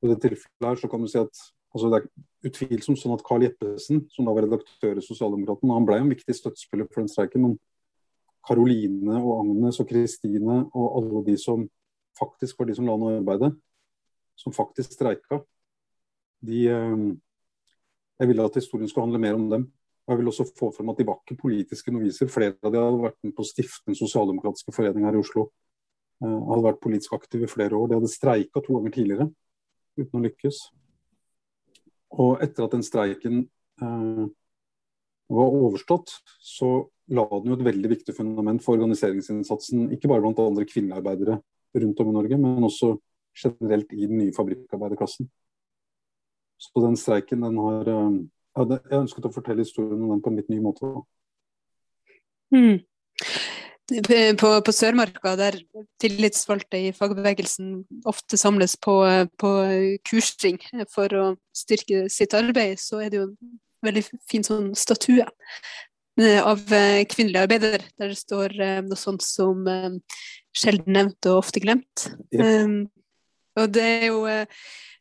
I 0.02 0.10
det 0.10 0.22
tilfellet 0.24 0.68
her 0.68 0.80
så 0.82 0.90
kan 0.92 1.04
du 1.04 1.10
si 1.12 1.20
at 1.22 1.50
Altså 1.72 1.88
det 1.88 2.00
er 2.02 2.50
utvilsomt 2.50 3.00
sånn 3.00 3.14
at 3.16 3.22
Carl 3.24 3.46
Jeppesen, 3.46 4.02
som 4.12 4.28
da 4.28 4.34
var 4.36 4.44
redaktør 4.44 4.98
i 5.00 5.04
Sosialdemokraten, 5.06 5.72
han 5.72 5.86
ble 5.88 6.02
en 6.02 6.10
viktig 6.12 6.36
støttespiller 6.36 6.90
for 6.90 7.00
den 7.00 7.12
streiken. 7.12 7.46
Men 7.46 7.54
Karoline 8.44 9.22
og 9.22 9.38
Agnes 9.38 9.80
og 9.80 9.88
Kristine 9.88 10.58
og 10.68 10.98
alle 11.00 11.22
de 11.30 11.38
som 11.40 11.64
faktisk 12.20 12.60
var 12.60 12.68
de 12.68 12.76
som 12.76 12.90
la 12.90 12.98
ned 13.00 13.22
arbeidet, 13.22 13.54
som 14.36 14.56
faktisk 14.56 14.98
streika, 14.98 15.40
De, 16.42 16.64
jeg 18.18 18.28
ville 18.28 18.46
at 18.50 18.56
historien 18.58 18.90
skulle 18.90 19.06
handle 19.06 19.20
mer 19.22 19.36
om 19.38 19.44
dem. 19.50 19.68
Jeg 20.12 20.20
vil 20.20 20.28
også 20.28 20.46
få 20.60 20.68
frem 20.76 20.90
at 20.92 20.98
de 21.00 21.08
var 21.08 21.22
ikke 21.22 21.40
politiske 21.40 21.92
noviser. 21.94 22.28
Flere 22.32 22.58
av 22.60 22.74
de 22.74 22.80
hadde 22.82 23.04
vært 23.06 23.20
med 23.24 23.34
på 23.38 23.46
å 23.46 23.48
stifte 23.48 23.88
den 23.88 23.96
sosialdemokratiske 23.96 24.74
forening 24.76 25.08
her 25.08 25.16
i 25.16 25.22
Oslo. 25.22 25.48
hadde 26.22 26.66
vært 26.66 26.82
politisk 26.84 27.16
aktive 27.16 27.48
i 27.48 27.52
flere 27.52 27.78
år. 27.78 27.88
De 27.88 27.98
hadde 27.98 28.12
streika 28.12 28.62
to 28.62 28.76
ganger 28.76 28.94
tidligere 28.98 29.30
uten 29.98 30.20
å 30.20 30.24
lykkes. 30.26 30.60
Og 32.20 32.44
etter 32.44 32.66
at 32.66 32.76
den 32.76 32.84
streiken 32.84 33.38
eh, 33.82 34.26
var 35.32 35.56
overstått, 35.62 36.12
så 36.44 36.74
la 37.12 37.24
den 37.32 37.54
jo 37.54 37.58
et 37.58 37.66
veldig 37.70 37.92
viktig 37.94 38.16
fundament 38.16 38.64
for 38.64 38.76
organiseringsinnsatsen, 38.76 39.88
ikke 39.96 40.12
bare 40.12 40.26
blant 40.26 40.44
andre 40.44 40.68
kvinnearbeidere 40.68 41.40
rundt 41.82 42.04
om 42.04 42.12
i 42.12 42.18
Norge, 42.18 42.40
men 42.40 42.68
også 42.68 42.98
generelt 43.32 43.96
i 43.96 44.10
den 44.10 44.20
nye 44.20 44.36
fabrikkarbeiderklassen. 44.36 45.30
Så 46.62 46.84
den 46.84 47.00
streiken, 47.00 47.48
den 47.48 47.58
har 47.64 47.88
eh, 47.96 48.20
Jeg 48.52 49.00
ønsket 49.00 49.28
å 49.28 49.34
fortelle 49.34 49.64
historien 49.64 50.00
om 50.02 50.16
den 50.16 50.24
på 50.24 50.32
en 50.32 50.40
litt 50.40 50.50
ny 50.52 50.60
måte. 50.64 50.90
Mm. 52.52 52.82
På, 54.40 54.50
på 54.64 54.74
Sørmarka, 54.76 55.34
der 55.40 55.58
tillitsvalgte 56.00 56.80
i 56.80 56.92
fagbevegelsen 56.96 57.82
ofte 58.08 58.40
samles 58.40 58.78
på, 58.80 58.96
på 59.40 59.52
kursring 60.08 60.60
for 60.92 61.16
å 61.20 61.26
styrke 61.56 62.06
sitt 62.12 62.36
arbeid, 62.38 62.80
så 62.80 63.02
er 63.04 63.12
det 63.12 63.20
jo 63.20 63.26
en 63.30 63.58
veldig 63.88 64.06
fin 64.32 64.46
sånn 64.48 64.70
statue 64.80 65.26
eh, 65.26 66.40
av 66.40 66.64
eh, 66.76 67.04
kvinnelige 67.12 67.44
arbeider, 67.48 67.84
der 68.00 68.14
det 68.14 68.20
står 68.20 68.56
eh, 68.60 68.80
noe 68.86 69.00
sånt 69.00 69.26
som 69.26 69.64
'sjelden 70.52 70.96
nevnt 70.96 71.32
og 71.32 71.42
ofte 71.44 71.64
glemt'. 71.64 72.12
Ja. 72.36 72.48
Og 73.60 73.74
det 73.74 73.84
er 73.84 74.06
jo 74.10 74.22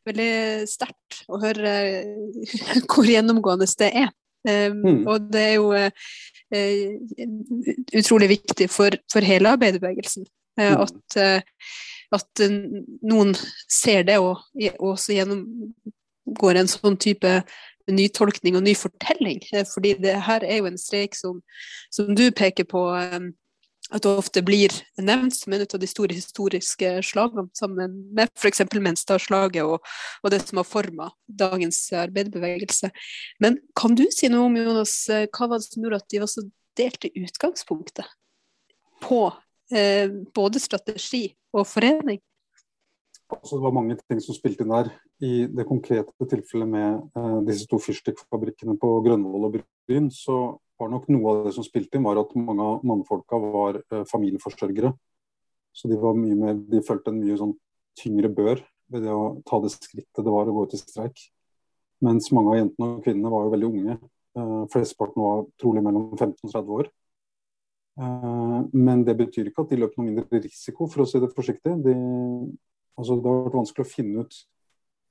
veldig 0.08 0.32
sterkt 0.70 1.22
å 1.30 1.40
høre 1.42 1.74
hvor 2.90 3.08
gjennomgående 3.08 3.68
det 3.80 3.92
er. 4.06 4.10
Um, 4.40 4.78
mm. 4.80 5.00
Og 5.04 5.26
det 5.28 5.40
er 5.44 5.56
jo 5.58 5.72
uh, 5.76 5.90
utrolig 8.00 8.30
viktig 8.30 8.70
for, 8.72 8.96
for 9.12 9.26
hele 9.26 9.52
arbeiderbevegelsen 9.52 10.24
uh, 10.60 10.64
mm. 10.64 10.78
at, 10.86 11.18
at 12.16 12.44
noen 13.04 13.34
ser 13.68 14.06
det 14.08 14.16
og, 14.22 14.40
og 14.78 14.86
også 14.94 15.18
gjennomgår 15.18 16.62
en 16.62 16.72
sånn 16.72 16.96
type 17.00 17.34
nytolkning 17.90 18.56
og 18.56 18.64
ny 18.64 18.74
fortelling. 18.78 19.42
fordi 19.74 19.94
det 20.00 20.16
her 20.24 20.44
er 20.46 20.60
jo 20.62 20.70
en 20.70 20.80
streik 20.80 21.16
som, 21.18 21.42
som 21.92 22.14
du 22.16 22.30
peker 22.30 22.64
på, 22.70 22.86
um, 22.96 23.32
at 23.90 24.04
det 24.04 24.12
ofte 24.12 24.42
blir 24.46 24.74
nevnt 25.00 25.34
som 25.34 25.54
en 25.54 25.64
av 25.64 25.80
de 25.82 25.88
store 25.90 26.16
historiske 26.16 26.92
slagene, 27.06 27.48
sammen 27.58 27.98
med 28.14 28.30
f.eks. 28.38 28.62
Menstadslaget 28.78 29.66
og, 29.66 29.82
og 30.22 30.32
det 30.32 30.40
som 30.44 30.62
har 30.62 30.68
forma 30.68 31.10
dagens 31.26 31.82
arbeiderbevegelse. 31.98 32.92
Men 33.42 33.58
kan 33.78 33.98
du 33.98 34.06
si 34.14 34.30
noe 34.30 34.46
om 34.48 34.58
Jonas, 34.60 34.94
hva 35.10 35.50
var 35.50 35.60
det 35.60 35.68
som 35.68 35.84
gjorde 35.84 36.02
at 36.02 36.10
de 36.12 36.22
var 36.22 36.30
så 36.30 36.46
delt 36.78 37.04
i 37.08 37.12
utgangspunktet 37.24 38.06
på 39.02 39.26
eh, 39.74 40.10
både 40.34 40.62
strategi 40.62 41.26
og 41.56 41.66
forening? 41.68 42.20
Altså, 43.30 43.56
det 43.56 43.62
var 43.62 43.74
mange 43.74 43.96
ting 44.00 44.20
som 44.22 44.34
spilte 44.34 44.64
inn 44.64 44.72
der. 44.72 44.90
I 45.22 45.46
det 45.50 45.68
konkrete 45.68 46.26
tilfellet 46.30 46.70
med 46.70 47.18
eh, 47.18 47.38
disse 47.46 47.68
to 47.70 47.78
fyrstikkfabrikkene 47.82 48.76
på 48.80 48.96
Grønvoll 49.06 49.48
og 49.50 49.60
Bryn, 49.88 50.10
så 50.14 50.58
var 50.80 50.90
nok 50.92 51.08
noe 51.12 51.32
av 51.32 51.46
det 51.46 51.54
som 51.56 51.66
spilte 51.66 51.98
inn, 51.98 52.06
var 52.06 52.20
at 52.20 52.32
mange 52.38 52.64
av 52.64 52.84
mannfolka 52.86 53.40
var 53.42 53.80
eh, 53.82 54.04
familieforsørgere. 54.08 54.92
Så 55.76 55.88
de, 55.90 55.98
var 56.00 56.16
mye 56.18 56.36
mer, 56.38 56.56
de 56.56 56.82
følte 56.82 57.12
en 57.12 57.20
mye 57.20 57.36
sånn 57.38 57.54
tyngre 58.00 58.30
bør 58.32 58.62
ved 58.90 59.04
det 59.06 59.12
å 59.14 59.36
ta 59.46 59.60
det 59.62 59.70
skrittet 59.72 60.24
det 60.24 60.32
var 60.32 60.48
å 60.50 60.54
gå 60.54 60.64
ut 60.66 60.74
i 60.74 60.80
streik. 60.80 61.20
Mens 62.02 62.30
mange 62.34 62.54
av 62.54 62.58
jentene 62.58 62.88
og 62.88 63.04
kvinnene 63.04 63.30
var 63.32 63.44
jo 63.44 63.52
veldig 63.54 63.68
unge. 63.68 63.98
Eh, 64.40 64.56
flesteparten 64.72 65.22
var 65.22 65.44
trolig 65.60 65.84
mellom 65.84 66.10
15 66.16 66.48
og 66.48 66.54
30 66.54 66.74
år. 66.78 66.90
Eh, 68.00 68.58
men 68.72 69.04
det 69.06 69.16
betyr 69.18 69.50
ikke 69.50 69.66
at 69.66 69.72
de 69.72 69.80
løp 69.82 69.98
noe 69.98 70.08
mindre 70.08 70.42
risiko, 70.42 70.88
for 70.90 71.04
å 71.04 71.08
si 71.08 71.20
det 71.22 71.32
forsiktig. 71.36 71.76
De, 71.84 71.94
altså, 72.96 73.18
det 73.20 73.30
har 73.30 73.44
vært 73.46 73.60
vanskelig 73.60 73.86
å 73.86 73.92
finne 73.92 74.24
ut 74.24 74.40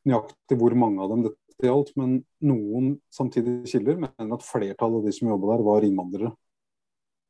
nøyaktig 0.10 0.58
hvor 0.60 0.76
mange 0.80 1.04
av 1.04 1.14
dem 1.14 1.28
dette 1.28 1.49
gjaldt, 1.68 1.92
men 2.00 2.20
noen 2.46 2.94
samtidige 3.14 3.68
kilder 3.74 4.00
mener 4.00 4.36
at 4.36 4.46
flertallet 4.46 5.02
av 5.02 5.06
de 5.08 5.14
som 5.16 5.32
jobba 5.32 5.54
der, 5.54 5.66
var 5.68 5.86
innvandrere. 5.88 6.32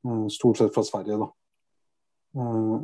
Eh, 0.05 0.27
stort 0.33 0.57
sett 0.57 0.74
fra 0.75 0.83
Sverige, 0.86 1.17
da. 1.19 1.29
Eh, 2.38 2.75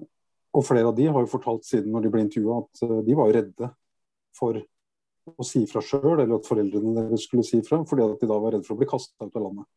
og 0.55 0.63
flere 0.65 0.89
av 0.89 0.95
de 0.97 1.07
har 1.07 1.21
jo 1.21 1.31
fortalt 1.31 1.67
siden 1.67 1.91
når 1.93 2.05
de 2.05 2.13
ble 2.13 2.23
intervjua 2.25 2.61
at 2.63 2.83
eh, 2.87 3.01
de 3.07 3.17
var 3.17 3.33
redde 3.35 3.69
for 4.35 4.59
å 5.35 5.45
si 5.47 5.63
fra 5.69 5.81
sjøl, 5.83 6.19
eller 6.19 6.37
at 6.37 6.47
foreldrene 6.47 6.95
deres 6.97 7.25
skulle 7.27 7.45
si 7.47 7.61
fra, 7.65 7.81
fordi 7.87 8.05
at 8.05 8.21
de 8.21 8.29
da 8.29 8.37
var 8.41 8.55
redde 8.55 8.67
for 8.67 8.75
å 8.75 8.81
bli 8.81 8.89
kasta 8.89 9.25
ut 9.25 9.37
av 9.37 9.47
landet. 9.47 9.69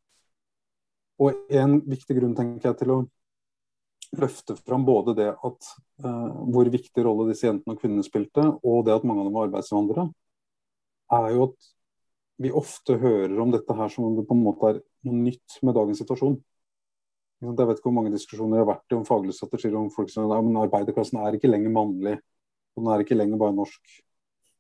Og 1.19 1.55
en 1.61 1.79
viktig 1.89 2.17
grunn 2.19 2.35
tenker 2.39 2.71
jeg 2.71 2.81
til 2.83 2.93
å 2.95 2.99
løfte 4.19 4.57
fram 4.61 4.85
både 4.87 5.15
det 5.19 5.29
at 5.33 5.71
uh, 6.05 6.45
hvor 6.53 6.69
viktig 6.73 7.03
rolle 7.05 7.27
disse 7.31 7.49
jentene 7.49 7.75
og 7.75 7.81
kvinnene 7.81 8.07
spilte, 8.07 8.45
og 8.63 8.85
det 8.87 8.95
at 8.95 9.07
mange 9.09 9.25
av 9.25 9.29
dem 9.29 9.37
var 9.37 9.49
arbeidsinnvandrere, 9.49 10.07
er 11.15 11.29
jo 11.35 11.49
at 11.49 11.69
vi 12.39 12.53
ofte 12.55 12.95
hører 13.01 13.39
om 13.43 13.51
dette 13.51 13.75
her 13.75 13.91
som 13.91 14.07
om 14.07 14.17
det 14.19 14.27
på 14.29 14.37
en 14.37 14.45
måte 14.45 14.71
er 14.71 14.81
noe 15.07 15.25
nytt 15.25 15.59
med 15.67 15.75
dagens 15.75 16.03
situasjon. 16.03 16.37
Jeg 17.39 17.55
vet 17.55 17.79
ikke 17.79 17.87
hvor 17.87 17.97
mange 18.01 18.13
diskusjoner 18.15 18.59
jeg 18.59 18.65
har 18.65 18.73
vært 18.73 18.93
i 18.95 18.97
om 18.99 19.07
faglige 19.07 19.37
strategier 19.37 19.79
om 19.79 19.91
folk 19.95 20.11
som 20.11 20.27
ja, 20.27 20.41
men 20.43 20.59
arbeiderklassen 20.59 21.21
er 21.23 21.39
ikke 21.39 21.51
lenger 21.51 21.75
mannlig, 21.75 22.17
og 22.75 22.83
den 22.83 22.93
er 22.95 23.05
ikke 23.05 23.19
lenger 23.19 23.41
bare 23.41 23.55
norsk. 23.55 23.95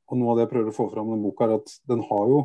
Og 0.09 0.19
Noe 0.19 0.33
av 0.33 0.38
det 0.38 0.47
jeg 0.47 0.52
prøver 0.55 0.73
å 0.73 0.76
få 0.76 0.87
fram 0.93 1.11
i 1.11 1.14
denne 1.14 1.26
boka, 1.26 1.49
er 1.49 1.59
at 1.59 1.75
den 1.90 2.05
har 2.07 2.31
jo 2.33 2.38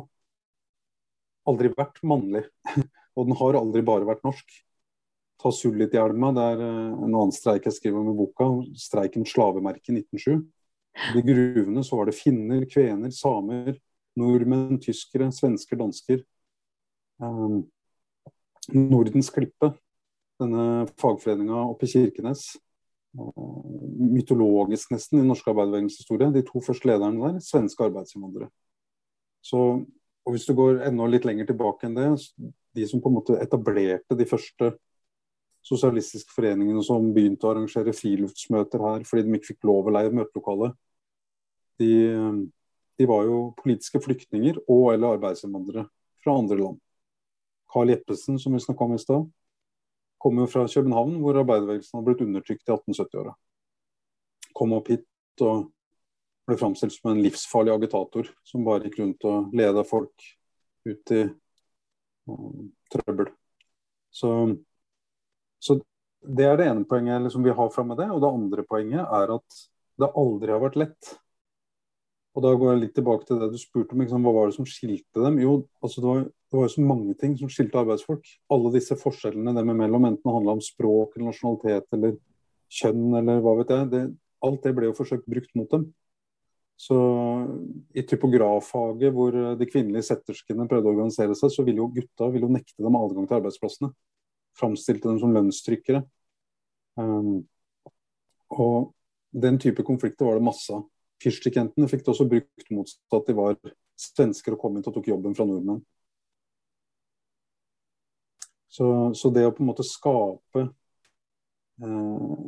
aldri 1.50 1.70
vært 1.74 2.02
mannlig. 2.06 2.44
og 3.16 3.28
den 3.28 3.38
har 3.40 3.60
aldri 3.60 3.84
bare 3.86 4.08
vært 4.08 4.26
norsk. 4.26 4.58
Ta 5.40 5.50
Sullithjelma, 5.54 6.30
det 6.34 6.44
er 6.54 6.62
eh, 6.66 6.92
en 6.92 7.08
annen 7.08 7.34
streik 7.34 7.66
jeg 7.68 7.78
skriver 7.78 8.02
om 8.02 8.12
i 8.12 8.18
boka. 8.18 8.50
Streiken 8.80 9.26
slavemerket 9.28 9.94
1907. 9.94 10.44
I 11.18 11.24
gruvene 11.26 11.82
så 11.86 11.98
var 11.98 12.10
det 12.10 12.18
finner, 12.18 12.66
kvener, 12.70 13.10
samer, 13.14 13.74
nordmenn, 14.18 14.80
tyskere, 14.82 15.30
svensker, 15.34 15.78
dansker. 15.80 16.24
Eh, 17.22 17.56
Nordens 18.74 19.30
Klippe, 19.30 19.74
denne 20.40 20.86
fagforeninga 21.00 21.64
oppe 21.68 21.88
i 21.88 21.92
Kirkenes. 21.92 22.54
Uh, 23.14 23.62
mytologisk 24.10 24.90
nesten 24.90 25.20
i 25.20 25.26
norsk 25.26 25.46
arbeiderbevegelseshistorie. 25.52 26.32
De 26.34 26.42
to 26.46 26.62
første 26.64 26.88
lederne 26.90 27.20
der, 27.22 27.42
svenske 27.44 27.84
arbeidsinnvandrere. 27.86 28.48
Så, 29.44 29.60
og 30.24 30.32
Hvis 30.34 30.46
du 30.48 30.54
går 30.56 30.80
enda 30.88 31.06
litt 31.06 31.26
lenger 31.28 31.46
tilbake 31.50 31.86
enn 31.86 31.94
det, 31.94 32.08
de 32.74 32.88
som 32.90 33.02
på 33.04 33.12
en 33.12 33.18
måte 33.20 33.38
etablerte 33.38 34.18
de 34.18 34.26
første 34.26 34.72
sosialistiske 35.64 36.32
foreningene 36.34 36.82
som 36.84 37.12
begynte 37.14 37.46
å 37.46 37.52
arrangere 37.54 37.94
friluftsmøter 37.96 38.82
her 38.84 39.04
fordi 39.08 39.24
de 39.24 39.38
ikke 39.38 39.52
fikk 39.52 39.68
lov 39.68 39.86
å 39.88 39.94
leie 39.94 40.12
møtelokale, 40.12 40.72
de, 41.80 41.92
de 42.98 43.06
var 43.10 43.24
jo 43.26 43.38
politiske 43.58 44.00
flyktninger 44.02 44.60
og 44.68 44.92
eller 44.94 45.16
arbeidsinnvandrere 45.18 45.86
fra 46.24 46.36
andre 46.38 46.58
land. 46.60 46.80
Carl 47.72 47.90
Jeppesen, 47.90 48.38
som 48.38 48.54
vi 48.54 48.62
snakka 48.62 48.84
om 48.84 48.94
i 48.94 49.02
stad, 49.02 49.24
kom 50.18 50.38
jo 50.38 50.46
fra 50.48 50.66
København, 50.68 51.16
hvor 51.20 51.40
arbeiderbevegelsen 51.40 51.98
hadde 51.98 52.06
blitt 52.06 52.22
undertrykt 52.24 52.68
i 52.68 52.72
1870-åra. 52.72 53.34
Kom 54.54 54.76
opp 54.76 54.88
hit 54.92 55.42
og 55.44 55.66
ble 56.46 56.56
framstilt 56.60 56.94
som 56.94 57.10
en 57.10 57.22
livsfarlig 57.24 57.72
agitator 57.74 58.28
som 58.46 58.64
bare 58.66 58.86
gikk 58.86 59.00
rundt 59.00 59.26
og 59.28 59.56
leda 59.56 59.84
folk 59.88 60.28
ut 60.84 61.12
i 61.16 61.24
um, 62.28 62.70
trøbbel. 62.92 63.32
Så, 64.14 64.30
så, 65.58 65.78
det 66.22 66.46
er 66.46 66.60
det 66.60 66.68
ene 66.70 66.86
poenget 66.88 67.24
liksom, 67.24 67.44
vi 67.44 67.56
har 67.56 67.72
fra 67.74 67.84
med 67.84 67.98
det. 67.98 68.10
Og 68.12 68.22
det 68.22 68.30
andre 68.30 68.66
poenget 68.68 69.02
er 69.02 69.34
at 69.34 69.60
det 70.00 70.12
aldri 70.20 70.52
har 70.54 70.62
vært 70.62 70.78
lett 70.78 71.14
og 72.34 72.42
da 72.42 72.50
går 72.58 72.72
jeg 72.72 72.80
litt 72.82 72.94
tilbake 72.96 73.28
til 73.28 73.38
det 73.38 73.48
du 73.52 73.58
spurte 73.60 73.94
om. 73.94 74.00
Liksom, 74.02 74.24
hva 74.26 74.32
var 74.34 74.50
det 74.50 74.56
som 74.56 74.66
skilte 74.66 75.22
dem? 75.22 75.36
Jo, 75.42 75.52
altså 75.84 76.02
det, 76.02 76.08
var, 76.08 76.22
det 76.26 76.58
var 76.58 76.70
så 76.72 76.86
mange 76.86 77.14
ting 77.20 77.36
som 77.38 77.50
skilte 77.52 77.78
arbeidsfolk. 77.78 78.30
Alle 78.54 78.72
disse 78.74 78.96
forskjellene 78.98 79.54
dem 79.54 79.70
imellom, 79.70 80.08
enten 80.08 80.22
det 80.26 80.34
handla 80.34 80.56
om 80.56 80.62
språk 80.64 81.14
eller 81.14 81.28
nasjonalitet 81.30 81.94
eller 81.94 82.16
kjønn 82.74 83.20
eller 83.20 83.44
hva 83.44 83.52
vet 83.60 83.70
jeg. 83.70 83.90
Det, 83.92 84.00
alt 84.48 84.66
det 84.66 84.72
ble 84.74 84.90
jo 84.90 84.96
forsøkt 84.98 85.30
brukt 85.30 85.54
mot 85.54 85.70
dem. 85.70 85.86
Så 86.74 86.96
I 87.94 88.02
typograffaget, 88.02 89.14
hvor 89.14 89.36
de 89.54 89.68
kvinnelige 89.70 90.08
setterskene 90.08 90.66
prøvde 90.66 90.90
å 90.90 90.96
organisere 90.96 91.36
seg, 91.38 91.52
så 91.54 91.62
ville 91.62 91.78
jo 91.78 91.92
gutta 91.94 92.32
ville 92.34 92.48
jo 92.48 92.56
nekte 92.56 92.82
dem 92.82 92.98
adgang 92.98 93.28
til 93.30 93.38
arbeidsplassene. 93.38 93.92
Framstilte 94.58 95.06
dem 95.06 95.20
som 95.22 95.34
lønnstrykkere. 95.34 96.02
Um, 96.98 97.44
og 98.50 98.90
den 99.30 99.58
type 99.62 99.86
konflikter 99.86 100.26
var 100.26 100.38
det 100.38 100.46
masse 100.46 100.74
av. 100.74 100.82
Fyrstikkjentene 101.24 101.88
fikk 101.88 102.04
det 102.04 102.12
også 102.12 102.28
brukt 102.28 102.70
motsatt. 102.74 103.18
at 103.18 103.28
De 103.30 103.36
var 103.38 103.58
svensker 104.00 104.54
og 104.54 104.60
kom 104.60 104.76
inn 104.76 104.84
og 104.84 104.96
tok 104.96 105.08
jobben 105.08 105.36
fra 105.36 105.46
nordmenn. 105.48 105.82
Så, 108.74 108.86
så, 109.14 109.30
det 109.30 109.46
å 109.46 109.52
på 109.54 109.62
en 109.62 109.70
måte 109.70 109.86
skape 109.86 110.64
eh, 111.78 112.38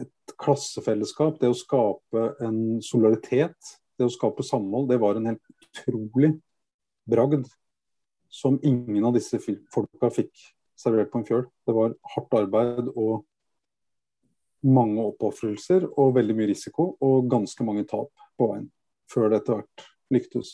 et 0.00 0.34
klassefellesskap, 0.40 1.36
det 1.42 1.50
å 1.52 1.58
skape 1.58 2.30
en 2.46 2.80
solidaritet, 2.82 3.74
det 4.00 4.08
å 4.08 4.12
skape 4.12 4.46
samhold, 4.46 4.88
det 4.88 4.98
var 5.02 5.20
en 5.20 5.28
helt 5.28 5.68
utrolig 5.68 6.32
bragd 7.04 7.44
som 8.32 8.56
ingen 8.64 9.04
av 9.04 9.12
disse 9.14 9.38
folka 9.38 10.10
fikk 10.10 10.32
servert 10.74 11.12
på 11.12 11.20
en 11.20 11.28
fjøl. 11.28 11.44
Det 11.68 11.76
var 11.76 11.94
hardt 12.16 12.38
arbeid 12.40 12.88
og 12.94 13.22
mange 14.64 15.04
oppofrelser 15.04 15.84
og 15.92 16.16
veldig 16.16 16.38
mye 16.38 16.50
risiko 16.54 16.94
og 17.04 17.28
ganske 17.30 17.66
mange 17.66 17.84
tap 17.90 18.23
på 18.38 18.50
veien, 18.52 18.68
før 19.10 19.30
det 19.30 19.42
etter 19.42 19.60
hvert 19.60 19.86
lyktes. 20.14 20.52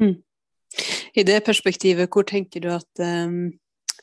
Mm. 0.00 0.16
I 1.14 1.24
det 1.26 1.40
perspektivet, 1.46 2.10
hvor 2.12 2.26
tenker 2.26 2.62
du 2.62 2.70
at 2.72 3.02
um, 3.02 3.50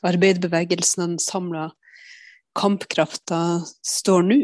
arbeiderbevegelsen 0.06 1.02
og 1.02 1.12
den 1.14 1.20
samla 1.22 1.68
kampkrafta 2.58 3.60
står 3.84 4.26
nå? 4.26 4.40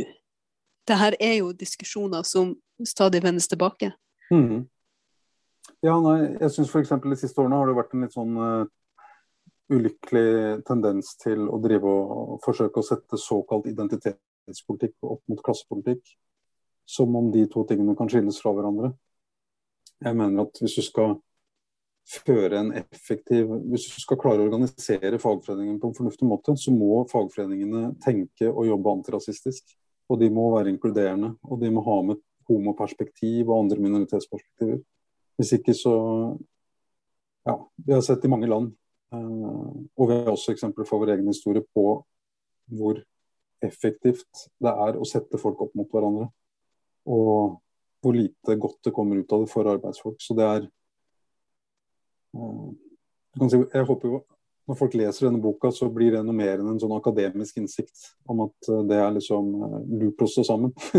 Dette 0.89 1.17
er 1.21 1.39
jo 1.41 1.53
diskusjoner 1.57 2.25
som 2.29 2.55
stadig 2.85 3.23
vendes 3.25 3.49
tilbake. 3.49 3.93
Mm. 4.33 4.67
Ja, 5.85 5.99
nei, 6.01 6.19
jeg 6.41 6.51
syns 6.53 6.73
f.eks. 6.73 6.95
de 7.05 7.21
siste 7.21 7.41
årene 7.41 7.61
har 7.61 7.69
det 7.69 7.77
vært 7.77 7.95
en 7.95 8.05
litt 8.05 8.17
sånn 8.17 8.37
uh, 8.41 8.65
ulykkelig 9.73 10.65
tendens 10.69 11.15
til 11.21 11.47
å 11.49 11.61
drive 11.63 11.89
og 11.89 12.37
forsøke 12.45 12.81
å 12.81 12.87
sette 12.87 13.21
såkalt 13.21 13.69
identitetspolitikk 13.71 14.97
opp 15.09 15.23
mot 15.31 15.43
klassepolitikk. 15.45 16.03
Som 16.87 17.17
om 17.17 17.31
de 17.33 17.47
to 17.51 17.65
tingene 17.69 17.97
kan 17.97 18.11
skilles 18.13 18.41
fra 18.43 18.53
hverandre. 18.55 18.93
Jeg 20.05 20.17
mener 20.19 20.45
at 20.45 20.61
hvis 20.61 20.77
du 20.77 20.85
skal 20.85 21.17
føre 22.05 22.59
en 22.61 22.73
effektiv 22.77 23.49
Hvis 23.73 23.87
du 23.89 24.01
skal 24.03 24.19
klare 24.21 24.43
å 24.43 24.49
organisere 24.51 25.21
fagforeningen 25.23 25.79
på 25.81 25.89
en 25.89 25.97
fornuftig 25.97 26.29
måte, 26.29 26.57
så 26.61 26.75
må 26.75 27.07
fagforeningene 27.09 27.95
tenke 28.05 28.51
og 28.51 28.69
jobbe 28.69 28.93
antirasistisk. 28.99 29.77
Og 30.13 30.21
de 30.21 30.29
må 30.29 30.51
være 30.53 30.75
inkluderende. 30.75 31.35
Og 31.49 31.63
de 31.63 31.73
må 31.73 31.85
ha 31.87 32.01
med 32.11 32.21
homoperspektiv 32.51 33.49
og 33.49 33.63
andre 33.63 33.81
minoritetsperspektiver. 33.81 34.83
Hvis 35.39 35.57
ikke 35.59 35.77
så 35.77 35.95
Ja, 37.45 37.59
vi 37.77 37.93
har 37.93 38.01
sett 38.01 38.25
i 38.25 38.29
mange 38.29 38.49
land 38.49 38.71
Eh, 39.15 39.73
og 39.97 40.09
vi 40.09 40.17
har 40.17 40.33
også 40.33 40.55
eksempler 40.55 40.87
fra 40.89 40.99
vår 41.01 41.15
egen 41.17 41.29
historie 41.31 41.65
på 41.75 41.87
hvor 42.75 43.01
effektivt 43.65 44.47
det 44.63 44.73
er 44.87 44.99
å 44.99 45.09
sette 45.09 45.41
folk 45.41 45.61
opp 45.67 45.75
mot 45.79 45.91
hverandre. 45.93 46.29
Og 47.11 47.61
hvor 48.05 48.17
lite 48.17 48.57
godt 48.61 48.85
det 48.85 48.93
kommer 48.95 49.21
ut 49.21 49.33
av 49.33 49.45
det 49.45 49.51
for 49.53 49.69
arbeidsfolk. 49.69 50.21
Så 50.21 50.37
det 50.37 50.45
er 50.45 50.63
eh, 52.37 52.71
Jeg 53.75 53.89
håper 53.89 54.09
jo 54.09 54.23
når 54.65 54.79
folk 54.79 54.95
leser 54.97 55.27
denne 55.27 55.43
boka, 55.45 55.69
så 55.77 55.91
blir 55.93 56.15
det 56.15 56.23
noe 56.25 56.37
mer 56.37 56.57
enn 56.57 56.71
en 56.73 56.79
sånn 56.81 56.95
akademisk 56.97 57.59
innsikt 57.61 58.07
om 58.31 58.47
at 58.47 58.71
eh, 58.73 58.85
det 58.89 59.01
er 59.01 59.11
liksom 59.19 59.51
lurt 60.01 60.25
å 60.25 60.29
stå 60.31 60.45
sammen. 60.49 60.73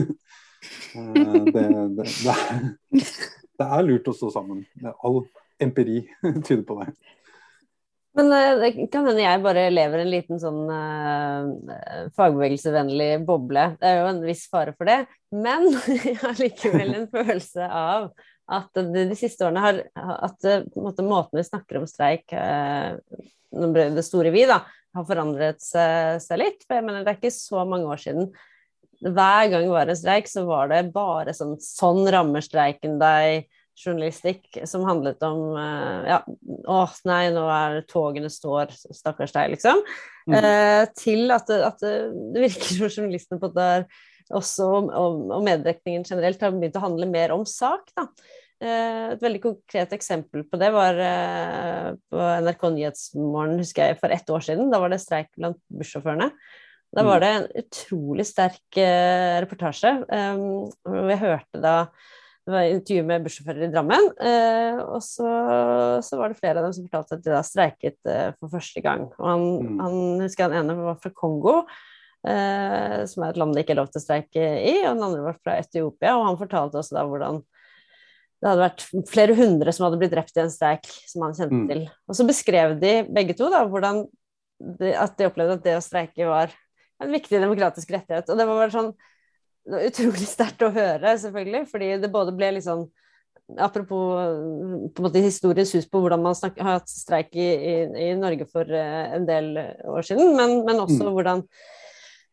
det, 0.93 1.49
det, 1.55 1.65
det, 1.95 2.35
er, 2.35 2.67
det 3.57 3.69
er 3.79 3.87
lurt 3.87 4.11
å 4.11 4.15
stå 4.17 4.29
sammen. 4.35 4.61
All 5.01 5.23
empiri 5.61 6.03
tyder 6.45 6.65
på 6.67 6.77
det. 6.81 6.91
Men 8.15 8.31
uh, 8.31 8.61
det 8.61 8.87
kan 8.93 9.07
hende 9.09 9.23
jeg 9.23 9.43
bare 9.43 9.67
lever 9.73 10.03
en 10.03 10.11
liten 10.11 10.39
sånn 10.41 10.61
uh, 10.71 12.07
fagbevegelsevennlig 12.15 13.09
boble. 13.27 13.67
Det 13.81 13.89
er 13.89 13.99
jo 14.01 14.07
en 14.13 14.23
viss 14.23 14.45
fare 14.51 14.75
for 14.77 14.87
det. 14.89 15.01
Men 15.35 15.67
jeg 16.07 16.15
har 16.21 16.39
likevel 16.39 16.95
en 16.95 17.09
følelse 17.11 17.67
av 17.67 18.09
at 18.45 18.77
de, 18.77 19.07
de 19.09 19.17
siste 19.17 19.41
årene 19.47 19.63
har 19.63 19.79
at 19.97 20.45
måte, 20.77 21.01
måten 21.01 21.39
vi 21.39 21.47
snakker 21.47 21.79
om 21.79 21.87
streik 21.89 22.29
uh, 22.37 22.93
det 23.55 24.03
store 24.05 24.31
vi, 24.35 24.43
da, 24.47 24.61
har 24.95 25.07
forandret 25.07 25.63
seg, 25.63 26.21
seg, 26.23 26.39
litt. 26.41 26.63
For 26.65 26.77
jeg 26.77 26.87
mener 26.87 27.03
det 27.03 27.15
er 27.15 27.19
ikke 27.19 27.35
så 27.35 27.65
mange 27.67 27.89
år 27.91 28.01
siden. 28.01 28.29
Hver 29.03 29.51
gang 29.51 29.65
det 29.65 29.73
var 29.73 29.91
en 29.91 29.99
streik, 29.99 30.31
så 30.31 30.45
var 30.47 30.71
det 30.71 30.85
bare 30.95 31.35
sånn 31.35 31.57
Sånn 31.61 32.05
rammer 32.11 32.43
streiken 32.43 32.95
deg 33.01 33.49
journalistikk 33.75 34.61
som 34.69 34.85
handlet 34.87 35.21
om 35.25 35.55
uh, 35.57 36.07
ja, 36.07 36.21
å 36.71 36.79
nei, 37.07 37.27
nå 37.35 37.43
er 37.51 37.81
togene 37.89 38.31
står, 38.31 38.73
stakkars 38.95 39.35
deg, 39.35 39.55
liksom. 39.55 39.83
Mm. 40.29 40.37
Uh, 40.39 40.81
til 40.97 41.35
at, 41.35 41.51
at 41.51 41.83
det, 41.83 42.45
virker 42.47 42.71
som 42.71 42.87
journalistene 42.87 43.41
på 43.41 43.51
det 43.55 43.69
også, 44.33 44.69
og, 44.87 45.21
og 45.35 45.45
meddekningen 45.45 46.07
generelt, 46.07 46.41
har 46.41 46.55
begynt 46.55 46.79
å 46.79 46.85
handle 46.87 47.09
mer 47.11 47.35
om 47.35 47.45
sak. 47.49 47.91
da. 47.97 48.07
Uh, 48.63 49.13
et 49.13 49.23
veldig 49.23 49.41
konkret 49.43 49.95
eksempel 49.97 50.45
på 50.47 50.57
det 50.57 50.69
var 50.71 50.97
på 52.07 52.27
NRK 52.47 52.69
Nyhetsmorgen 52.77 53.59
husker 53.59 53.91
jeg, 53.91 53.99
for 53.99 54.15
ett 54.15 54.31
år 54.31 54.45
siden. 54.47 54.71
Da 54.71 54.79
var 54.81 54.93
det 54.93 55.03
streik 55.03 55.33
blant 55.35 55.59
bussjåførene. 55.67 56.31
Da 56.95 57.03
var 57.03 57.19
mm. 57.19 57.23
det 57.25 57.31
en 57.35 57.47
utrolig 57.59 58.23
sterk 58.29 58.77
reportasje. 59.43 59.97
Um, 60.07 61.01
jeg 61.11 61.19
hørte 61.25 61.59
da 61.59 61.79
det 62.45 62.53
var 62.53 62.67
intervju 62.69 63.03
med 63.09 63.23
bussjåfører 63.25 63.65
i 63.65 63.71
Drammen. 63.73 64.11
Eh, 64.21 64.77
og 64.83 65.01
så, 65.01 65.25
så, 66.05 66.17
var 66.19 66.29
det 66.29 66.37
flere 66.37 66.61
av 66.61 66.67
dem 66.67 66.75
som 66.77 66.85
fortalte 66.85 67.17
at 67.17 67.23
de 67.25 67.33
da 67.33 67.41
streiket 67.45 68.09
eh, 68.11 68.27
for 68.37 68.53
første 68.53 68.83
gang. 68.85 69.07
Og 69.17 69.25
han, 69.25 69.45
mm. 69.65 69.79
han 69.81 69.95
husker 70.21 70.45
han 70.45 70.59
ene 70.59 70.75
var 70.77 70.99
fra 71.01 71.09
Kongo, 71.17 71.55
eh, 72.27 73.01
som 73.09 73.25
er 73.25 73.33
et 73.33 73.39
land 73.41 73.57
det 73.57 73.65
ikke 73.65 73.73
er 73.73 73.79
lov 73.81 73.89
til 73.89 74.01
å 74.01 74.03
streike 74.03 74.45
i. 74.61 74.75
Og 74.83 74.91
den 74.91 75.07
andre 75.07 75.23
var 75.25 75.39
fra 75.41 75.57
Etiopia, 75.63 76.13
og 76.19 76.27
han 76.29 76.37
fortalte 76.43 76.83
også 76.83 76.99
da 76.99 77.07
hvordan 77.09 77.41
det 78.45 78.51
hadde 78.51 78.65
vært 78.67 78.85
flere 79.09 79.39
hundre 79.39 79.73
som 79.73 79.87
hadde 79.87 79.97
blitt 80.03 80.13
drept 80.13 80.37
i 80.37 80.43
en 80.43 80.53
streik 80.53 80.85
som 81.09 81.25
han 81.25 81.33
kjente 81.33 81.63
mm. 81.63 81.65
til. 81.71 81.83
Og 82.05 82.19
så 82.19 82.27
beskrev 82.29 82.77
de 82.77 82.93
begge 83.09 83.33
to 83.39 83.49
da 83.49 83.63
hvordan 83.65 84.03
de, 84.61 84.93
at 84.93 85.17
de 85.17 85.31
opplevde 85.31 85.57
at 85.57 85.65
det 85.65 85.77
å 85.79 85.83
streike 85.83 86.29
var 86.29 86.53
en 87.01 87.09
viktig 87.09 87.41
demokratisk 87.41 87.89
rettighet. 87.95 88.29
Og 88.29 88.37
det 88.37 88.45
var 88.45 88.61
bare 88.61 88.75
sånn 88.75 88.93
utrolig 89.65 90.27
sterkt 90.29 90.65
å 90.65 90.73
høre, 90.73 91.15
selvfølgelig. 91.21 91.65
Fordi 91.71 91.95
det 92.01 92.13
både 92.13 92.35
ble 92.35 92.55
liksom 92.59 92.87
Apropos 93.61 94.17
på 94.17 95.01
en 95.03 95.05
måte 95.05 95.21
historiens 95.21 95.69
hus 95.77 95.85
på 95.85 95.99
hvordan 96.01 96.23
man 96.23 96.33
snak, 96.33 96.55
har 96.57 96.79
hatt 96.79 96.89
streik 96.89 97.35
i, 97.37 97.45
i, 97.45 97.73
i, 98.01 98.07
Norge 98.17 98.47
for 98.49 98.65
uh, 98.65 99.03
en 99.13 99.27
del 99.27 99.51
år 99.85 100.07
siden, 100.07 100.31
men, 100.33 100.63
men 100.65 100.81
også 100.81 101.03
mm. 101.03 101.11
hvordan, 101.13 101.43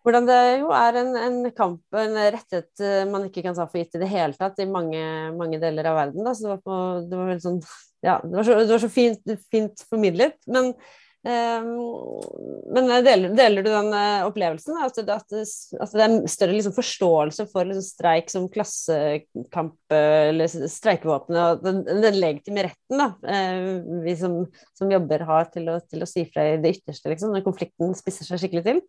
hvordan, 0.06 0.30
det 0.30 0.38
jo 0.62 0.70
er 0.72 0.98
en, 1.02 1.12
en, 1.20 1.36
kamp, 1.52 1.82
en 2.00 2.16
rettighet 2.16 2.80
uh, 2.80 3.02
man 3.12 3.28
ikke 3.28 3.44
kan 3.44 3.58
ta 3.58 3.66
for 3.66 3.82
gitt 3.82 3.98
i 3.98 4.00
det 4.00 4.08
hele 4.08 4.40
tatt 4.40 4.64
i 4.64 4.68
mange, 4.70 5.04
mange 5.36 5.60
deler 5.60 5.90
av 5.92 6.00
verden. 6.00 6.24
Da. 6.24 6.32
Så 6.32 6.46
det 6.46 6.54
var, 6.54 6.64
på, 6.64 6.80
det 7.10 7.20
var 7.20 7.44
sånn 7.44 7.60
Ja, 8.08 8.16
det 8.24 8.32
var 8.38 8.48
så, 8.48 8.58
det 8.62 8.72
var 8.72 8.84
så 8.86 8.92
fint, 8.96 9.36
fint 9.52 9.84
formidlet. 9.92 10.40
Men 10.48 10.72
men 11.22 12.88
deler, 13.06 13.30
deler, 13.38 13.62
du 13.62 13.68
den 13.70 13.92
eh, 13.94 14.24
opplevelsen? 14.26 14.74
At, 14.82 14.96
at, 14.98 15.34
at 15.36 15.92
det 15.94 16.02
er 16.02 16.14
større 16.30 16.56
liksom, 16.56 16.74
forståelse 16.74 17.46
for 17.52 17.68
liksom, 17.68 17.84
streik 17.86 18.32
som 18.32 18.48
klassekamp 18.50 19.94
eller 19.94 20.50
streikevåpenet 20.50 21.42
og 21.44 21.62
den, 21.62 21.82
den, 21.86 22.18
legitime 22.18 22.66
retten 22.66 23.04
da, 23.04 23.08
eh, 23.30 23.60
vi 24.02 24.16
som, 24.18 24.40
som 24.78 24.90
jobber 24.90 25.22
har 25.28 25.46
til 25.54 25.70
å, 25.70 25.78
til 25.86 26.02
å, 26.02 26.10
si 26.10 26.26
fra 26.26 26.48
i 26.50 26.58
det 26.62 26.74
ytterste, 26.78 27.12
liksom, 27.12 27.36
når 27.36 27.46
konflikten 27.46 27.94
spisser 27.98 28.26
seg 28.26 28.42
skikkelig 28.42 28.66
til? 28.66 28.82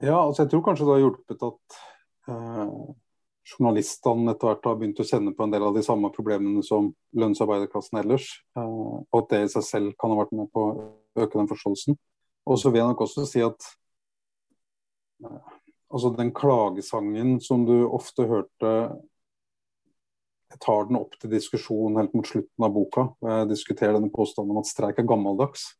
Ja, 0.00 0.22
altså 0.22 0.44
jeg 0.44 0.54
tror 0.54 0.64
kanskje 0.70 0.86
det 0.88 0.94
har 0.94 1.04
hjulpet 1.04 1.46
at 1.50 1.78
uh, 2.30 2.96
journalistene 3.48 4.32
etter 4.32 4.50
hvert 4.50 4.66
har 4.68 4.76
begynt 4.78 5.00
å 5.00 5.06
kjenne 5.06 5.32
på 5.36 5.44
en 5.44 5.52
del 5.52 5.64
av 5.64 5.76
de 5.76 5.82
samme 5.84 6.10
problemene 6.14 6.62
som 6.66 6.90
lønnsarbeiderklassen 7.16 8.00
ellers. 8.02 8.30
Eh, 8.58 8.64
og 9.08 9.20
at 9.22 9.30
det 9.32 9.42
i 9.44 9.52
seg 9.56 9.66
selv 9.66 9.94
kan 10.00 10.12
ha 10.12 10.20
vært 10.20 10.34
med 10.36 10.50
på 10.54 10.64
å 10.68 10.88
øke 11.18 11.38
den 11.38 11.50
forståelsen. 11.50 11.98
Og 12.48 12.60
så 12.60 12.72
vil 12.72 12.82
jeg 12.82 12.92
nok 12.92 13.04
også 13.06 13.26
si 13.28 13.44
at 13.44 13.70
eh, 15.24 15.54
altså 15.88 16.12
den 16.18 16.32
klagesangen 16.36 17.38
som 17.44 17.64
du 17.68 17.76
ofte 17.86 18.28
hørte 18.28 18.74
Jeg 20.48 20.62
tar 20.64 20.86
den 20.88 20.96
opp 20.96 21.12
til 21.20 21.28
diskusjon 21.28 21.98
helt 22.00 22.14
mot 22.16 22.24
slutten 22.24 22.64
av 22.64 22.72
boka. 22.72 23.02
og 23.20 23.26
Jeg 23.28 23.50
diskuterer 23.50 23.98
denne 23.98 24.08
påstanden 24.08 24.54
om 24.54 24.62
at 24.62 24.70
streik 24.70 24.96
er 24.96 25.04
gammeldags. 25.04 25.74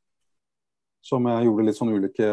Som 1.01 1.25
jeg 1.25 1.47
gjorde 1.47 1.65
litt 1.65 1.79
sånn 1.79 1.95
ulike 1.95 2.29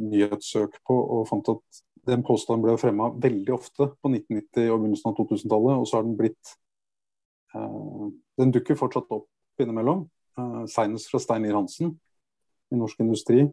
nyhetssøk 0.00 0.78
på, 0.88 0.96
og 0.96 1.26
fant 1.28 1.50
at 1.52 1.82
den 2.06 2.22
påstanden 2.26 2.64
ble 2.64 2.76
fremma 2.80 3.10
veldig 3.22 3.54
ofte 3.54 3.88
på 4.00 4.10
1990- 4.12 4.70
og 4.70 4.80
begynnelsen 4.82 5.10
av 5.10 5.16
2000-tallet. 5.18 5.78
Og 5.80 5.86
så 5.88 5.98
har 5.98 6.06
den 6.06 6.18
blitt 6.18 6.52
eh, 7.54 8.06
Den 8.40 8.52
dukker 8.54 8.78
fortsatt 8.78 9.10
opp 9.16 9.28
innimellom. 9.62 10.06
eh, 10.38 10.64
Senest 10.70 11.10
fra 11.10 11.20
Stein 11.22 11.46
Lier 11.46 11.56
Hansen 11.58 11.94
i 12.72 12.78
Norsk 12.78 13.00
Industri. 13.00 13.46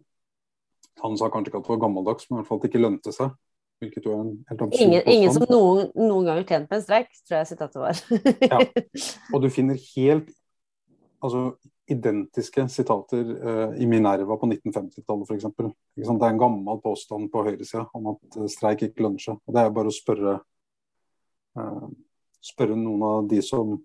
Han 1.02 1.18
sa 1.18 1.30
kanskje 1.34 1.52
ikke 1.52 1.64
at 1.64 1.68
det 1.68 1.74
var 1.74 1.82
gammeldags, 1.88 2.30
men 2.30 2.38
i 2.38 2.42
hvert 2.42 2.50
fall 2.52 2.62
at 2.62 2.66
det 2.66 2.72
ikke 2.74 2.84
lønte 2.84 3.14
seg. 3.16 3.34
Hvilket 3.82 4.06
jo 4.06 4.14
er 4.14 4.22
en 4.22 4.34
helt 4.48 4.62
absurd 4.64 4.86
ingen, 4.86 5.02
ingen 5.12 5.34
som 5.34 5.46
noen, 5.50 5.90
noen 5.98 6.28
gang 6.28 6.38
har 6.40 6.46
tjent 6.48 6.70
på 6.70 6.78
en 6.78 6.84
streik, 6.86 7.10
tror 7.28 7.40
jeg 7.40 7.50
sitatet 7.50 7.82
var. 7.82 8.02
ja. 8.54 8.60
Og 9.34 9.44
du 9.44 9.50
finner 9.52 9.80
helt 9.96 10.30
altså, 11.24 11.42
identiske 11.92 12.68
sitater 12.70 13.24
uh, 13.48 13.82
i 13.82 13.88
Minerva 13.88 14.38
på 14.40 14.48
1950-tallet 14.48 15.30
f.eks. 15.30 15.48
Det 15.96 16.08
er 16.08 16.30
en 16.30 16.40
gammel 16.40 16.80
påstand 16.84 17.30
på 17.32 17.44
høyresida 17.44 17.86
om 17.98 18.14
at 18.14 18.38
uh, 18.40 18.48
streik 18.52 18.86
ikke 18.88 19.04
lønner 19.04 19.24
seg. 19.24 19.40
Og 19.44 19.56
det 19.56 19.64
er 19.64 19.74
bare 19.76 19.92
å 19.92 19.96
spørre, 19.96 20.38
uh, 21.60 21.90
spørre 22.54 22.80
noen 22.80 23.04
av 23.10 23.28
de 23.32 23.42
som 23.44 23.76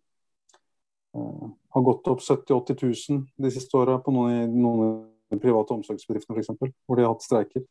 har 1.18 1.82
gått 1.82 2.06
opp 2.12 2.20
70 2.22 2.52
000-80 2.52 2.82
000 3.11 3.22
de 3.42 3.50
siste 3.50 3.74
åra 3.80 3.96
på 4.04 4.12
noen, 4.14 4.52
noen 4.54 4.82
av 4.84 4.92
de 5.32 5.38
private 5.40 5.74
omsorgsbedriftene 5.74 6.37
f.eks., 6.37 6.74
hvor 6.87 6.98
de 6.98 7.06
har 7.06 7.14
hatt 7.14 7.24
streiker. 7.24 7.64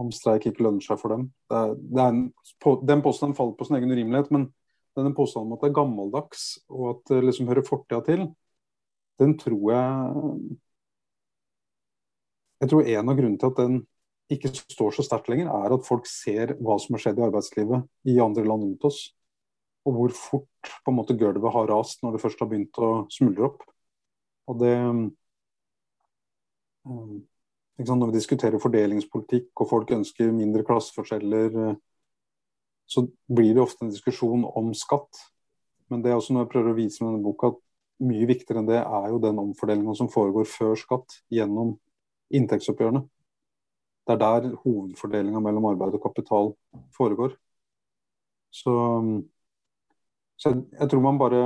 Om 0.00 0.10
streik 0.14 0.48
ikke 0.50 0.64
lønner 0.66 0.84
seg 0.84 0.98
for 1.00 1.14
dem. 1.14 1.28
Det 1.48 1.56
er, 1.56 1.72
det 1.78 2.02
er 2.02 2.12
en, 2.12 2.24
på, 2.62 2.74
den 2.86 3.02
påstanden 3.04 3.38
faller 3.38 3.56
på 3.56 3.66
sin 3.68 3.78
egen 3.78 3.94
urimelighet, 3.94 4.30
men 4.34 4.50
denne 4.98 5.14
påstanden 5.16 5.48
om 5.48 5.56
at 5.56 5.64
det 5.64 5.70
er 5.70 5.78
gammeldags 5.78 6.44
og 6.68 6.86
at 6.92 7.02
det 7.12 7.22
liksom 7.24 7.48
hører 7.50 7.66
fortida 7.66 8.02
til, 8.06 8.26
den 9.20 9.36
tror 9.38 9.72
jeg 9.72 10.58
Jeg 12.60 12.68
tror 12.68 12.88
en 12.92 13.08
av 13.08 13.16
grunnene 13.16 13.40
til 13.40 13.48
at 13.48 13.60
den 13.62 13.76
ikke 14.30 14.50
står 14.52 14.92
så 14.94 15.04
sterkt 15.04 15.30
lenger, 15.32 15.48
er 15.48 15.72
at 15.74 15.86
folk 15.86 16.04
ser 16.06 16.52
hva 16.60 16.76
som 16.78 16.94
har 16.94 17.02
skjedd 17.02 17.18
i 17.18 17.24
arbeidslivet 17.24 18.10
i 18.12 18.18
andre 18.22 18.44
land 18.44 18.66
rundt 18.66 18.84
oss. 18.86 18.98
Og 19.88 19.96
hvor 19.96 20.12
fort 20.12 20.72
på 20.84 20.92
en 20.92 20.98
måte 20.98 21.16
gulvet 21.18 21.54
har 21.54 21.70
rast 21.70 22.04
når 22.04 22.14
det 22.14 22.22
først 22.22 22.42
har 22.42 22.50
begynt 22.50 22.80
å 22.84 22.90
smuldre 23.10 23.48
opp. 23.48 23.64
Og 24.50 24.60
det 24.60 24.76
Når 27.80 28.10
vi 28.10 28.18
diskuterer 28.18 28.60
fordelingspolitikk 28.60 29.62
og 29.62 29.68
folk 29.70 29.90
ønsker 29.96 30.34
mindre 30.36 30.66
klasseforskjeller, 30.68 31.78
så 32.90 33.06
blir 33.24 33.54
det 33.54 33.62
ofte 33.62 33.86
en 33.86 33.92
diskusjon 33.92 34.44
om 34.44 34.74
skatt. 34.76 35.22
Men 35.88 36.02
det 36.04 36.10
er 36.10 36.18
også 36.18 36.34
noe 36.34 36.44
jeg 36.44 36.52
prøver 36.52 36.74
å 36.74 36.76
vise 36.76 37.00
med 37.02 37.14
denne 37.14 37.24
boka, 37.24 37.54
at 37.54 37.69
mye 38.00 38.26
viktigere 38.28 38.62
enn 38.62 38.68
det 38.68 38.80
er 38.80 39.08
jo 39.12 39.20
den 39.22 39.40
omfordelinga 39.42 39.94
som 39.98 40.10
foregår 40.12 40.48
før 40.48 40.76
skatt, 40.78 41.20
gjennom 41.32 41.74
inntektsoppgjørene. 42.34 43.02
Det 44.06 44.14
er 44.14 44.20
der 44.20 44.54
hovedfordelinga 44.62 45.42
mellom 45.44 45.68
arbeid 45.70 45.96
og 45.98 46.02
kapital 46.02 46.52
foregår. 46.96 47.34
Så, 48.50 48.72
så 50.40 50.50
jeg, 50.50 50.62
jeg, 50.74 50.88
tror 50.90 51.02
man 51.04 51.18
bare 51.20 51.42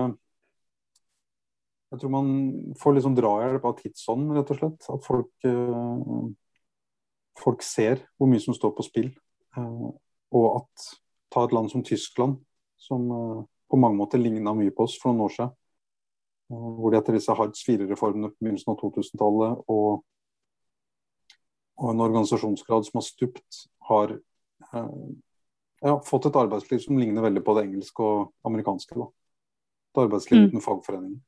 Jeg 1.92 2.00
tror 2.00 2.12
man 2.14 2.30
får 2.80 2.96
liksom 2.96 3.16
drahjelp 3.18 3.66
av 3.68 3.76
tidsånden, 3.78 4.32
rett 4.38 4.54
og 4.54 4.60
slett. 4.60 4.88
At 4.90 5.04
folk, 5.04 5.30
eh, 5.46 6.22
folk 7.38 7.62
ser 7.62 8.00
hvor 8.16 8.30
mye 8.30 8.42
som 8.42 8.56
står 8.56 8.72
på 8.74 8.86
spill. 8.86 9.12
Eh, 9.58 9.84
og 10.34 10.48
at 10.56 10.88
ta 11.34 11.44
et 11.44 11.54
land 11.54 11.70
som 11.70 11.84
Tyskland, 11.86 12.40
som 12.80 13.04
eh, 13.10 13.44
på 13.70 13.78
mange 13.78 13.98
måter 14.00 14.22
ligna 14.22 14.56
mye 14.56 14.74
på 14.74 14.88
oss 14.88 14.96
for 14.98 15.12
noen 15.12 15.28
år 15.28 15.36
siden. 15.36 15.54
Hvor 16.52 16.92
de 16.92 16.98
etter 16.98 17.16
disse 17.16 17.34
Hards 17.34 17.62
IV-reformene 17.68 18.30
på 18.30 18.44
begynnelsen 18.44 18.74
av 18.74 18.80
2000-tallet 18.82 19.62
og 19.72 20.04
og 21.76 21.90
en 21.90 22.02
organisasjonsgrad 22.04 22.86
som 22.86 23.00
har 23.00 23.06
stupt, 23.06 23.60
har 23.88 24.14
eh, 24.14 24.90
ja, 25.82 25.94
fått 26.06 26.28
et 26.30 26.38
arbeidsliv 26.38 26.82
som 26.84 26.98
ligner 27.00 27.24
veldig 27.24 27.42
på 27.44 27.54
det 27.56 27.66
engelske 27.66 28.06
og 28.06 28.32
amerikanske. 28.46 28.98
Da. 29.00 29.08
Et 29.90 30.02
arbeidsliv 30.04 30.40
mm. 30.40 30.50
uten 30.50 30.64
fagforeninger. 30.64 31.22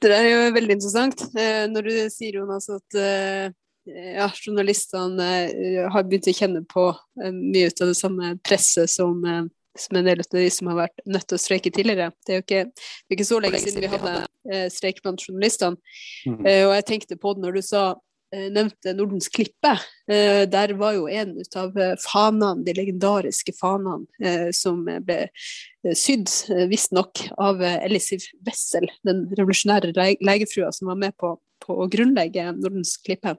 Det 0.00 0.08
der 0.08 0.16
er 0.16 0.30
jo 0.30 0.52
veldig 0.56 0.78
interessant. 0.78 1.26
Eh, 1.36 1.66
når 1.68 1.88
du 1.88 1.94
sier 2.12 2.40
Jonas, 2.40 2.70
at 2.72 2.96
eh, 2.96 3.52
ja, 3.90 4.30
journalistene 4.32 5.28
har 5.92 6.04
begynt 6.08 6.30
å 6.30 6.36
kjenne 6.36 6.60
på 6.68 6.86
mye 7.34 7.68
av 7.68 7.90
det 7.90 7.96
samme 7.98 8.34
presset 8.44 8.92
som, 8.92 9.18
som 9.78 9.96
en 9.96 10.06
del 10.08 10.22
av 10.22 10.28
de 10.34 10.50
som 10.52 10.70
har 10.72 10.78
vært 10.84 11.02
nødt 11.06 11.26
til 11.30 11.38
å 11.38 11.40
streike 11.40 11.72
tidligere. 11.74 12.10
Det 12.26 12.34
er 12.34 12.40
jo 12.40 12.44
ikke, 12.46 12.62
er 12.70 13.16
ikke 13.16 13.28
så 13.28 13.40
lenge 13.42 13.62
siden 13.62 13.84
vi 13.84 13.90
hadde 13.94 14.70
streik 14.72 15.02
blant 15.04 15.22
journalistene. 15.26 15.76
Mm. 16.26 16.46
og 16.46 16.72
jeg 16.74 16.86
tenkte 16.88 17.18
på 17.20 17.34
det 17.36 17.44
når 17.44 17.58
du 17.58 17.66
sa 17.66 17.82
nevnte 18.30 18.92
Nordens 18.94 19.28
Klippe. 19.28 19.72
Der 20.06 20.72
var 20.78 20.94
jo 20.94 21.08
en 21.10 21.32
av 21.58 21.78
fanene, 22.02 22.64
de 22.66 22.74
legendariske 22.76 23.54
fanene, 23.58 24.52
som 24.54 24.84
ble 24.86 25.24
sydd, 25.98 26.30
visstnok, 26.70 27.24
av 27.42 27.62
Elisiv 27.62 28.28
Wessel, 28.46 28.86
den 29.06 29.24
revolusjonære 29.38 29.94
legefrua 30.22 30.70
som 30.76 30.92
var 30.92 31.00
med 31.02 31.16
på, 31.18 31.34
på 31.64 31.80
å 31.82 31.88
grunnlegge 31.90 32.52
Nordens 32.58 32.96
Klippe. 33.02 33.34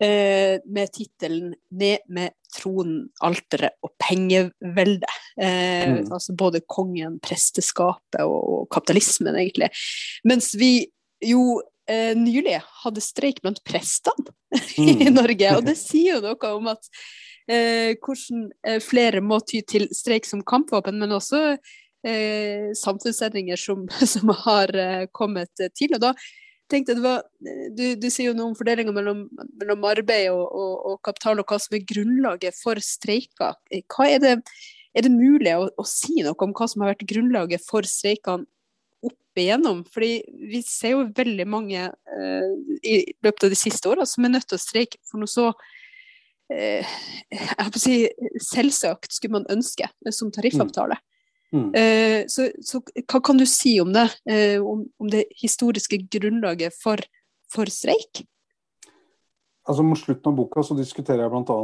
Med 0.00 0.92
tittelen 0.94 1.50
'Ned 1.76 2.06
med 2.08 2.32
tronen, 2.56 3.10
alteret 3.20 3.76
og 3.84 3.92
pengeveldet'. 4.00 5.18
Eh, 5.36 5.90
mm. 5.92 6.12
Altså 6.12 6.32
både 6.32 6.62
kongen, 6.64 7.18
presteskapet 7.20 8.22
og, 8.24 8.38
og 8.40 8.62
kapitalismen, 8.72 9.36
egentlig. 9.36 9.70
Mens 10.24 10.54
vi 10.58 10.88
jo 11.24 11.60
eh, 11.90 12.14
nylig 12.16 12.58
hadde 12.84 13.04
streik 13.04 13.42
blant 13.44 13.62
prestene 13.66 14.32
mm. 14.78 15.04
i 15.06 15.10
Norge. 15.12 15.54
Og 15.56 15.66
det 15.68 15.76
sier 15.80 16.18
jo 16.18 16.24
noe 16.24 16.54
om 16.56 16.70
at 16.72 16.90
eh, 17.50 17.96
hvordan 18.00 18.48
eh, 18.66 18.80
flere 18.84 19.22
må 19.24 19.40
ty 19.44 19.62
til 19.66 19.88
streik 19.96 20.28
som 20.28 20.44
kampvåpen, 20.46 21.00
men 21.00 21.16
også 21.16 21.42
eh, 22.06 22.70
samfunnsendringer 22.78 23.60
som, 23.60 23.86
som 24.14 24.34
har 24.44 24.74
eh, 24.76 25.06
kommet 25.12 25.52
til. 25.76 25.96
Og 25.96 26.04
da 26.08 26.14
tenkte 26.70 26.96
det 26.98 27.04
var, 27.04 27.24
du, 27.76 27.84
du 28.00 28.08
sier 28.08 28.30
jo 28.30 28.36
noe 28.36 28.50
om 28.50 28.56
fordelinga 28.58 28.94
mellom, 28.94 29.24
mellom, 29.60 29.86
arbeid 29.90 30.28
og, 30.32 30.44
og, 30.46 30.74
og, 30.90 31.00
kapital, 31.06 31.42
og 31.42 31.50
hva 31.50 31.58
som 31.62 31.76
er 31.76 31.86
grunnlaget 31.88 32.56
for 32.58 32.80
streiker. 32.84 33.58
Er 33.70 34.22
det, 34.22 34.36
er 34.94 35.06
det 35.06 35.12
mulig 35.14 35.54
å, 35.56 35.68
å 35.70 35.86
si 35.88 36.20
noe 36.24 36.38
om 36.46 36.54
hva 36.56 36.70
som 36.70 36.84
har 36.84 36.94
vært 36.94 37.08
grunnlaget 37.10 37.64
for 37.66 37.86
streikene 37.88 38.48
opp 39.06 39.40
igjennom. 39.40 39.82
Fordi 39.90 40.12
vi 40.52 40.62
ser 40.66 40.96
jo 40.96 41.10
veldig 41.16 41.46
mange 41.48 41.88
uh, 41.90 42.48
i 42.82 43.02
løpet 43.24 43.46
av 43.46 43.54
de 43.54 43.58
siste 43.58 43.90
åra 43.90 44.06
som 44.08 44.26
er 44.26 44.34
nødt 44.36 44.48
til 44.50 44.58
å 44.58 44.62
streike 44.62 45.00
for 45.08 45.22
noe 45.22 45.30
så 45.30 45.50
uh, 45.50 46.96
jeg 47.30 47.82
si 47.82 47.96
selvsagt 48.50 49.14
skulle 49.14 49.40
man 49.40 49.48
ønske 49.52 49.88
som 50.14 50.32
tariffavtale. 50.34 50.98
Mm. 51.50 51.70
Uh, 51.74 52.22
så, 52.30 52.48
så, 52.62 52.82
hva 53.10 53.20
kan 53.26 53.40
du 53.40 53.46
si 53.48 53.74
om 53.82 53.92
det, 53.94 54.06
om, 54.62 54.84
om, 55.02 55.10
det 55.10 55.24
historiske 55.40 55.98
grunnlaget 56.12 56.76
for, 56.78 57.02
for 57.50 57.70
streik? 57.72 58.22
Altså 59.68 59.82
Mot 59.86 59.98
slutten 59.98 60.30
av 60.30 60.38
boka 60.38 60.62
så 60.66 60.74
diskuterer 60.78 61.26
jeg 61.26 61.32
bl.a. 61.34 61.58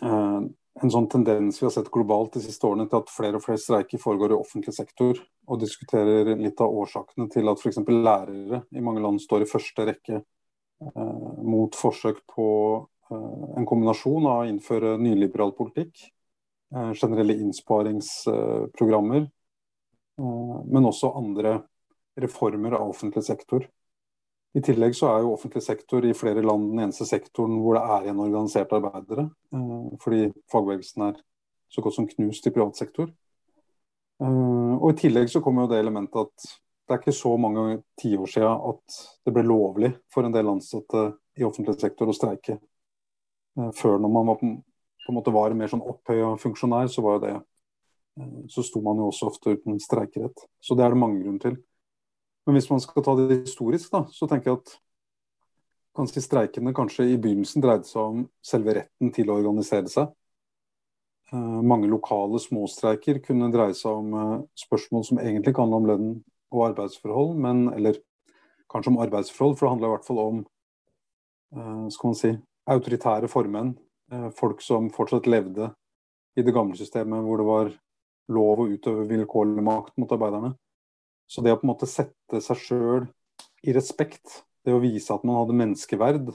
Uh, 0.00 0.48
en 0.82 0.92
sånn 0.92 1.08
tendens 1.10 1.58
vi 1.60 1.66
har 1.66 1.72
sett 1.74 1.90
globalt 1.92 2.36
de 2.36 2.42
siste 2.44 2.66
årene 2.66 2.86
til 2.88 3.00
at 3.00 3.12
flere 3.12 3.38
og 3.38 3.44
flere 3.44 3.60
streiker 3.60 4.00
foregår 4.00 4.34
i 4.34 4.38
offentlig 4.38 4.74
sektor, 4.76 5.18
og 5.50 5.60
diskuterer 5.60 6.30
litt 6.38 6.60
av 6.62 6.72
årsakene 6.82 7.28
til 7.32 7.50
at 7.50 7.60
f.eks. 7.60 7.82
lærere 7.90 8.62
i 8.70 8.84
mange 8.84 9.02
land 9.04 9.20
står 9.22 9.44
i 9.44 9.50
første 9.50 9.86
rekke 9.88 10.20
eh, 10.20 11.34
mot 11.42 11.76
forsøk 11.76 12.22
på 12.30 12.46
eh, 13.10 13.44
en 13.60 13.68
kombinasjon 13.68 14.28
av 14.30 14.44
å 14.44 14.48
innføre 14.48 14.96
nyliberal 15.02 15.52
politikk, 15.58 16.06
eh, 16.06 16.19
generelle 16.70 17.34
innsparingsprogrammer, 17.34 19.22
eh, 20.18 20.64
men 20.66 20.86
også 20.86 21.12
andre 21.18 21.62
reformer 22.20 22.72
av 22.78 22.88
offentlig 22.92 23.24
sektor. 23.24 23.66
I 24.54 24.62
tillegg 24.66 24.96
så 24.98 25.12
er 25.12 25.22
jo 25.22 25.34
offentlig 25.36 25.62
sektor 25.62 26.04
i 26.06 26.14
flere 26.16 26.42
land 26.42 26.72
den 26.72 26.82
eneste 26.86 27.06
sektoren 27.06 27.60
hvor 27.62 27.76
det 27.78 27.82
er 27.86 28.06
igjen 28.06 28.22
organiserte 28.22 28.80
arbeidere. 28.80 29.28
Eh, 29.54 29.90
fordi 30.02 30.24
fagbevegelsen 30.50 31.06
er 31.06 31.20
så 31.70 31.84
godt 31.84 31.94
som 31.94 32.08
knust 32.10 32.46
i 32.46 32.54
privat 32.54 32.78
sektor. 32.78 33.12
Eh, 34.22 34.72
og 34.74 34.90
I 34.90 34.98
tillegg 35.04 35.30
så 35.30 35.42
kommer 35.44 35.64
jo 35.64 35.72
det 35.74 35.82
elementet 35.84 36.26
at 36.26 36.50
det 36.90 36.96
er 36.96 37.02
ikke 37.04 37.14
så 37.14 37.36
mange 37.38 37.76
tiår 38.02 38.26
siden 38.32 38.64
at 38.72 38.98
det 39.22 39.34
ble 39.36 39.46
lovlig 39.46 39.92
for 40.10 40.26
en 40.26 40.34
del 40.34 40.50
ansatte 40.50 41.04
i 41.38 41.46
offentlig 41.46 41.76
sektor 41.78 42.10
å 42.10 42.16
streike. 42.16 42.58
Eh, 43.58 43.70
før 43.78 44.02
når 44.02 44.14
man 44.16 44.32
var 44.32 44.42
på, 45.10 45.14
en 45.14 45.18
måte 45.18 45.34
var 45.34 45.56
mer 45.58 45.70
sånn 45.70 45.82
opphøya 45.82 46.36
funksjonær, 46.40 46.90
så 46.92 47.02
var 47.04 47.18
jo 47.18 47.24
det 47.26 47.34
så 48.48 48.62
sto 48.66 48.82
man 48.84 48.98
jo 49.00 49.08
også 49.10 49.30
ofte 49.30 49.56
uten 49.56 49.80
streikerett. 49.82 50.46
Så 50.60 50.76
det 50.76 50.84
er 50.84 50.94
det 50.94 51.00
mange 51.00 51.22
grunner 51.22 51.42
til. 51.42 51.58
Men 52.46 52.56
hvis 52.56 52.70
man 52.70 52.80
skal 52.82 53.04
ta 53.04 53.14
det 53.18 53.42
historisk, 53.42 53.90
da, 53.92 54.04
så 54.12 54.28
tenker 54.28 54.50
jeg 54.50 54.60
at 54.60 54.72
ganske 55.96 56.22
streikene 56.24 56.74
kanskje 56.76 57.10
i 57.12 57.18
begynnelsen 57.20 57.62
dreide 57.62 57.88
seg 57.88 58.00
om 58.00 58.24
selve 58.44 58.76
retten 58.80 59.12
til 59.14 59.30
å 59.30 59.38
organisere 59.40 59.90
seg. 59.92 60.10
Uh, 61.30 61.60
mange 61.62 61.86
lokale 61.90 62.40
småstreiker 62.42 63.20
kunne 63.22 63.52
dreie 63.54 63.76
seg 63.78 64.00
om 64.00 64.14
uh, 64.16 64.38
spørsmål 64.58 65.04
som 65.06 65.20
egentlig 65.22 65.52
ikke 65.52 65.62
handla 65.62 65.78
om 65.78 65.90
lønn 65.90 66.08
og 66.50 66.64
arbeidsforhold, 66.72 67.36
men, 67.38 67.68
eller 67.76 68.00
kanskje 68.70 68.94
om 68.94 69.02
arbeidsforhold, 69.04 69.54
for 69.58 69.66
det 69.66 69.74
handla 69.76 69.90
i 69.90 69.94
hvert 69.96 70.08
fall 70.08 70.24
om 70.24 70.40
skal 71.90 72.12
man 72.12 72.14
si, 72.14 72.28
autoritære 72.70 73.26
formenn. 73.26 73.72
Folk 74.34 74.62
som 74.64 74.88
fortsatt 74.90 75.28
levde 75.30 75.70
i 76.38 76.42
det 76.42 76.54
gamle 76.54 76.78
systemet 76.78 77.22
hvor 77.26 77.40
det 77.40 77.46
var 77.46 77.70
lov 78.30 78.62
å 78.62 78.68
utøve 78.70 79.06
vilkårlig 79.10 79.62
makt 79.66 79.96
mot 80.00 80.12
arbeiderne. 80.14 80.52
Så 81.30 81.42
det 81.42 81.54
å 81.54 81.58
på 81.60 81.66
en 81.66 81.72
måte 81.72 81.88
sette 81.90 82.40
seg 82.42 82.58
sjøl 82.58 83.08
i 83.66 83.74
respekt, 83.76 84.42
det 84.66 84.74
å 84.74 84.82
vise 84.82 85.14
at 85.14 85.24
man 85.26 85.38
hadde 85.40 85.56
menneskeverd, 85.58 86.32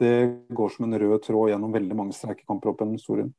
det 0.00 0.14
går 0.56 0.74
som 0.74 0.86
en 0.86 0.98
rød 0.98 1.22
tråd 1.26 1.52
gjennom 1.52 1.74
veldig 1.74 1.96
mange 1.98 2.16
streikekamper 2.16 2.72
opp 2.72 2.82
gjennom 2.82 2.98
historien. 2.98 3.30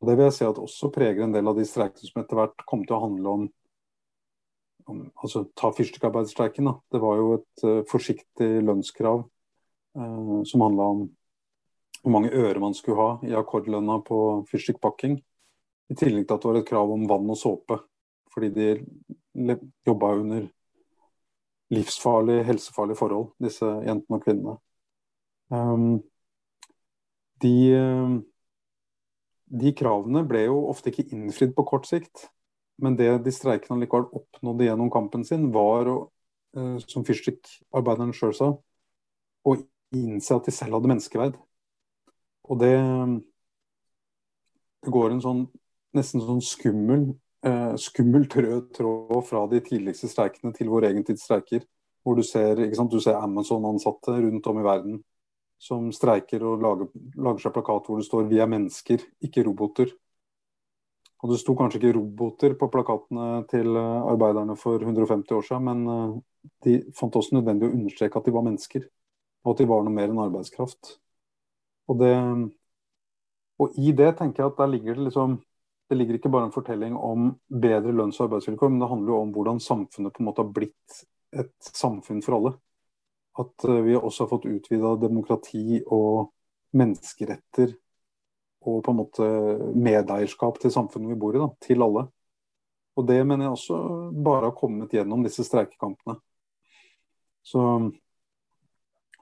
Og 0.00 0.08
Det 0.08 0.16
vil 0.18 0.28
jeg 0.28 0.36
si 0.36 0.46
at 0.46 0.60
også 0.60 0.90
preger 0.94 1.24
en 1.24 1.34
del 1.34 1.48
av 1.48 1.56
de 1.58 1.64
streikene 1.66 2.10
som 2.10 2.20
etter 2.22 2.38
hvert 2.38 2.64
kom 2.68 2.84
til 2.84 2.96
å 2.98 3.02
handle 3.06 3.34
om, 3.38 3.46
om 4.90 5.02
altså 5.16 5.46
Ta 5.56 5.72
fyrstikkarbeidsstreiken. 5.74 6.68
Det 6.92 7.00
var 7.02 7.18
jo 7.18 7.28
et 7.38 7.64
uh, 7.64 7.80
forsiktig 7.90 8.50
lønnskrav 8.66 9.24
uh, 9.24 10.40
som 10.46 10.66
handla 10.66 10.90
om 10.94 11.06
hvor 12.04 12.12
mange 12.12 12.32
øre 12.36 12.60
man 12.60 12.74
skulle 12.76 13.00
ha 13.00 13.12
i 13.24 13.32
akkordlønna 13.32 13.96
på 14.04 14.18
fyrstikkpakking. 14.50 15.16
I 15.88 15.96
tillegg 15.96 16.26
til 16.28 16.36
at 16.36 16.42
det 16.42 16.50
var 16.50 16.58
et 16.60 16.68
krav 16.68 16.90
om 16.92 17.06
vann 17.08 17.30
og 17.32 17.38
såpe. 17.40 17.78
Fordi 18.34 18.50
de 18.52 19.56
jobba 19.86 20.10
under 20.20 20.44
livsfarlige, 21.72 22.44
helsefarlige 22.44 22.98
forhold, 22.98 23.30
disse 23.40 23.64
jentene 23.64 24.18
og 24.18 24.24
kvinnene. 24.26 24.56
Um, 25.48 26.02
de, 27.40 27.54
de 29.48 29.72
kravene 29.76 30.24
ble 30.28 30.44
jo 30.44 30.60
ofte 30.68 30.92
ikke 30.92 31.08
innfridd 31.16 31.56
på 31.56 31.64
kort 31.72 31.88
sikt. 31.88 32.28
Men 32.82 32.98
det 32.98 33.08
de 33.24 33.32
streikende 33.32 33.80
likevel 33.80 34.10
oppnådde 34.18 34.68
gjennom 34.68 34.92
kampen 34.92 35.24
sin, 35.24 35.48
var, 35.54 35.88
eh, 36.58 36.76
som 36.84 37.04
fyrstikkarbeideren 37.06 38.12
sjøl 38.16 38.34
sa, 38.36 38.50
å 39.46 39.56
innse 39.94 40.36
at 40.36 40.48
de 40.48 40.54
selv 40.54 40.76
hadde 40.76 40.90
menneskeverd. 40.90 41.38
Og 42.44 42.60
det, 42.60 42.74
det 44.84 44.92
går 44.92 45.14
en 45.14 45.22
sånn 45.24 45.44
nesten 45.94 46.22
sånn 46.24 46.42
skummel, 46.44 47.06
eh, 47.46 47.74
skummel 47.80 48.26
rød 48.28 48.70
tråd 48.74 49.24
fra 49.28 49.46
de 49.50 49.62
tidligste 49.64 50.10
streikene 50.10 50.54
til 50.56 50.70
vår 50.72 50.90
egen 50.90 51.06
tids 51.06 51.24
streiker. 51.26 51.64
Hvor 52.04 52.18
du 52.18 52.22
ser, 52.26 52.58
ser 53.00 53.16
Amazon-ansatte 53.16 54.18
rundt 54.20 54.46
om 54.46 54.58
i 54.60 54.64
verden 54.66 55.02
som 55.64 55.88
streiker 55.94 56.42
og 56.44 56.60
lager, 56.60 56.90
lager, 57.16 57.40
seg 57.46 57.54
plakat 57.54 57.86
hvor 57.88 58.00
det 58.00 58.08
står 58.08 58.26
'Vi 58.28 58.40
er 58.40 58.50
mennesker, 58.50 58.98
ikke 59.22 59.44
roboter'. 59.44 59.94
Og 61.22 61.30
Det 61.30 61.38
sto 61.40 61.54
kanskje 61.54 61.80
ikke 61.80 61.96
roboter 61.96 62.54
på 62.54 62.68
plakatene 62.68 63.48
til 63.48 63.76
eh, 63.76 64.02
arbeiderne 64.12 64.56
for 64.56 64.76
150 64.78 65.32
år 65.32 65.42
siden, 65.42 65.64
men 65.64 65.88
eh, 65.88 66.20
de 66.64 66.92
fant 66.92 67.16
også 67.16 67.38
nødvendig 67.38 67.70
å 67.70 67.72
understreke 67.72 68.18
at 68.18 68.24
de 68.26 68.32
var 68.32 68.42
mennesker, 68.42 68.84
og 69.44 69.54
at 69.54 69.58
de 69.58 69.64
var 69.64 69.82
noe 69.82 69.94
mer 69.94 70.10
enn 70.10 70.20
arbeidskraft. 70.20 70.98
Og, 71.90 71.98
det, 72.00 72.14
og 73.60 73.74
i 73.80 73.92
det 73.96 74.14
tenker 74.18 74.44
jeg 74.44 74.52
at 74.52 74.62
der 74.62 74.72
ligger 74.72 74.96
det 74.96 75.08
liksom 75.10 75.38
det 75.88 75.98
ligger 75.98 76.16
ikke 76.16 76.30
bare 76.32 76.48
en 76.48 76.54
fortelling 76.54 76.96
om 76.96 77.34
bedre 77.48 77.92
lønns- 77.92 78.16
og 78.20 78.28
arbeidsvilkår, 78.28 78.70
men 78.72 78.80
det 78.80 78.88
handler 78.88 79.12
jo 79.12 79.18
om 79.20 79.32
hvordan 79.34 79.60
samfunnet 79.60 80.14
på 80.14 80.22
en 80.22 80.28
måte 80.30 80.40
har 80.40 80.52
blitt 80.56 81.00
et 81.36 81.68
samfunn 81.76 82.22
for 82.24 82.38
alle. 82.38 82.52
At 83.38 83.66
eh, 83.68 83.82
vi 83.84 83.96
også 83.98 84.24
har 84.24 84.30
fått 84.32 84.48
utvida 84.48 84.94
demokrati 85.02 85.82
og 85.84 86.32
menneskeretter 86.74 87.74
og 88.64 88.80
på 88.84 88.94
en 88.94 88.98
måte 88.98 89.26
medeierskap 89.76 90.58
til 90.62 90.72
samfunnet 90.72 91.12
vi 91.12 91.20
bor 91.20 91.36
i, 91.36 91.42
da, 91.42 91.50
til 91.66 91.84
alle. 91.84 92.06
Og 92.96 93.06
det 93.08 93.18
mener 93.26 93.48
jeg 93.48 93.56
også 93.58 93.80
bare 94.24 94.48
har 94.48 94.56
kommet 94.56 94.94
gjennom 94.94 95.24
disse 95.26 95.44
streikekampene. 95.44 96.16
Så, 97.44 97.60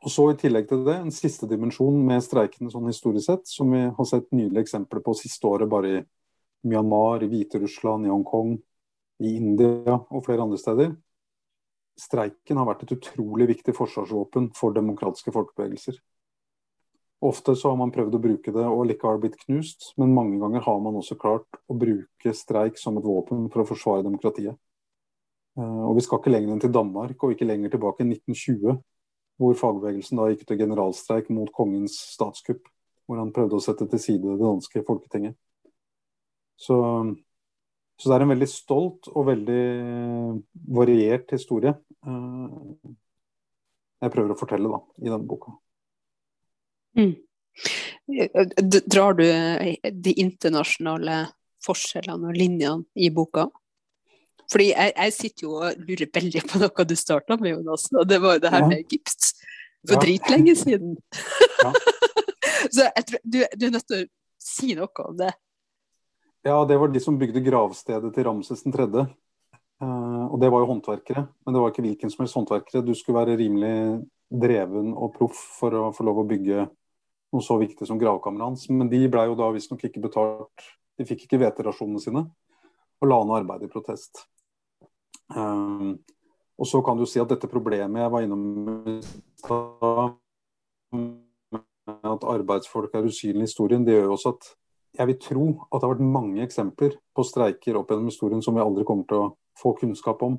og 0.03 0.11
så 0.11 0.25
i 0.33 0.39
tillegg 0.39 0.67
til 0.71 0.83
det, 0.87 0.97
en 0.99 1.15
siste 1.15 1.47
dimensjon 1.51 2.01
med 2.07 2.25
streikene 2.25 2.73
sånn 2.73 2.89
historisk 2.91 3.29
sett, 3.29 3.47
som 3.47 3.71
vi 3.71 3.85
har 3.87 4.09
sett 4.09 4.33
nydelige 4.35 4.67
eksempler 4.67 5.03
på 5.05 5.15
siste 5.15 5.47
året 5.47 5.71
bare 5.71 5.93
i 5.93 6.03
Myanmar, 6.67 7.23
i 7.23 7.31
Hviterussland, 7.31 8.07
i 8.07 8.11
Hongkong, 8.11 8.57
i 9.23 9.37
India 9.39 9.95
og 10.01 10.25
flere 10.27 10.43
andre 10.43 10.59
steder. 10.59 10.91
Streiken 11.99 12.59
har 12.59 12.67
vært 12.67 12.83
et 12.87 12.97
utrolig 12.97 13.47
viktig 13.53 13.75
forsvarsvåpen 13.77 14.51
for 14.59 14.75
demokratiske 14.75 15.35
folkebevegelser. 15.35 16.01
Ofte 17.23 17.55
så 17.55 17.71
har 17.71 17.79
man 17.79 17.93
prøvd 17.95 18.17
å 18.19 18.23
bruke 18.23 18.53
det 18.55 18.65
og 18.67 18.87
likevel 18.91 19.21
blitt 19.23 19.39
knust, 19.45 19.93
men 20.01 20.15
mange 20.17 20.41
ganger 20.43 20.65
har 20.65 20.81
man 20.83 20.99
også 20.99 21.15
klart 21.21 21.61
å 21.71 21.77
bruke 21.79 22.35
streik 22.35 22.81
som 22.81 22.99
et 22.99 23.07
våpen 23.07 23.47
for 23.53 23.63
å 23.63 23.69
forsvare 23.69 24.03
demokratiet. 24.03 24.59
Eh, 25.59 25.83
og 25.87 25.95
Vi 25.95 26.03
skal 26.03 26.19
ikke 26.19 26.33
lenger 26.33 26.57
enn 26.57 26.65
til 26.65 26.75
Danmark, 26.75 27.23
og 27.23 27.37
ikke 27.37 27.47
lenger 27.47 27.71
tilbake 27.71 28.03
i 28.03 28.09
1920, 28.09 28.81
hvor 29.43 29.59
fagbevegelsen 29.59 30.21
da 30.21 30.29
gikk 30.31 30.47
til 30.47 30.63
generalstreik 30.63 31.29
mot 31.35 31.51
kongens 31.55 31.99
statskupp, 32.15 32.65
hvor 33.11 33.19
han 33.19 33.35
prøvde 33.35 33.59
å 33.59 33.65
sette 33.65 33.89
til 33.91 34.01
side 34.03 34.23
det 34.23 34.41
danske 34.41 34.85
folketinget. 34.87 35.35
Så, 36.63 36.79
så 37.99 38.09
det 38.09 38.17
er 38.17 38.25
en 38.25 38.35
veldig 38.37 38.51
stolt 38.51 39.11
og 39.11 39.27
veldig 39.27 39.63
variert 40.79 41.35
historie 41.35 41.75
eh, 41.75 42.93
jeg 44.03 44.11
prøver 44.11 44.35
å 44.35 44.39
fortelle 44.39 44.71
da, 44.71 44.81
i 44.99 45.07
denne 45.07 45.27
boka. 45.31 45.53
Mm. 46.99 47.13
Drar 48.91 49.15
du 49.19 49.25
eh, 49.29 49.77
de 49.93 50.15
internasjonale 50.21 51.25
forskjellene 51.63 52.33
og 52.33 52.39
linjene 52.39 52.83
i 52.99 53.13
boka? 53.15 53.47
Fordi 54.53 54.69
jeg, 54.69 54.93
jeg, 54.93 55.15
sitter 55.17 55.47
jo 55.47 55.55
og 55.65 55.87
lurer 55.89 56.11
veldig 56.13 56.43
på 56.51 56.61
noe 56.61 56.85
du 56.89 56.95
starta 56.99 57.39
med, 57.41 57.55
Jonas, 57.55 57.87
og 57.97 58.05
det 58.09 58.19
var 58.21 58.37
jo 58.37 58.43
det 58.45 58.53
her 58.53 58.67
med 58.69 58.83
Egypt. 58.83 59.33
For 59.83 59.97
ja. 59.99 60.03
dritlenge 60.05 60.55
siden. 60.57 60.93
Så 62.75 62.85
jeg 62.87 63.07
tror, 63.09 63.23
du, 63.25 63.39
du, 63.59 63.65
er 63.67 63.73
nødt 63.75 63.89
til 63.89 64.05
å 64.05 64.11
si 64.43 64.77
noe 64.79 65.07
om 65.09 65.17
det. 65.19 65.33
Ja, 66.47 66.61
det 66.67 66.79
var 66.79 66.91
de 66.91 67.03
som 67.03 67.19
bygde 67.19 67.43
gravstedet 67.43 68.13
til 68.15 68.27
Ramses 68.27 68.63
3. 68.63 68.87
Uh, 68.87 69.03
eh, 69.83 70.25
og 70.29 70.37
det 70.43 70.51
var 70.53 70.63
jo 70.63 70.71
håndverkere. 70.71 71.25
Men 71.43 71.57
det 71.57 71.63
var 71.63 71.75
ikke 71.75 71.87
hvilken 71.87 72.13
som 72.13 72.23
helst 72.23 72.39
håndverkere. 72.39 72.85
Du 72.87 72.95
skulle 72.99 73.23
være 73.23 73.39
rimelig 73.41 73.75
dreven 74.33 74.93
og 74.95 75.17
proff 75.17 75.41
for 75.59 75.75
å 75.79 75.89
få 75.95 76.07
lov 76.07 76.23
å 76.23 76.29
bygge 76.29 76.67
noe 77.33 77.45
så 77.45 77.57
viktig 77.61 77.89
som 77.89 77.99
gravkammeret 78.01 78.53
hans. 78.53 78.69
Men 78.71 78.91
de 78.93 79.03
ble 79.11 79.27
jo 79.31 79.39
da 79.39 79.51
visstnok 79.55 79.87
ikke 79.89 80.05
betalt. 80.07 80.71
De 80.99 81.07
fikk 81.09 81.27
ikke 81.27 81.41
hveterasjonene 81.43 82.03
sine, 82.03 82.27
og 83.03 83.09
la 83.09 83.23
ned 83.25 83.39
arbeidet 83.41 83.71
i 83.71 83.73
protest. 83.73 84.27
Um, 85.37 85.99
og 86.59 86.69
så 86.69 86.83
kan 86.85 86.99
du 86.99 87.07
si 87.09 87.21
at 87.23 87.31
dette 87.31 87.51
problemet 87.51 88.05
jeg 88.05 88.13
var 88.13 88.25
innom 88.25 88.43
at 91.83 92.27
arbeidsfolk 92.29 92.95
er 92.95 93.07
usynlige 93.09 93.43
i 93.43 93.49
historien, 93.49 93.87
det 93.87 93.97
gjør 93.97 94.11
jo 94.11 94.17
også 94.17 94.35
at 94.37 94.51
jeg 94.99 95.09
vil 95.09 95.19
tro 95.25 95.47
at 95.65 95.81
det 95.81 95.87
har 95.87 95.95
vært 95.95 96.15
mange 96.15 96.45
eksempler 96.45 96.97
på 97.17 97.25
streiker 97.25 97.79
opp 97.81 97.91
gjennom 97.91 98.11
historien 98.13 98.45
som 98.45 98.57
vi 98.57 98.65
aldri 98.65 98.85
kommer 98.87 99.09
til 99.09 99.23
å 99.23 99.31
få 99.59 99.73
kunnskap 99.81 100.23
om. 100.27 100.39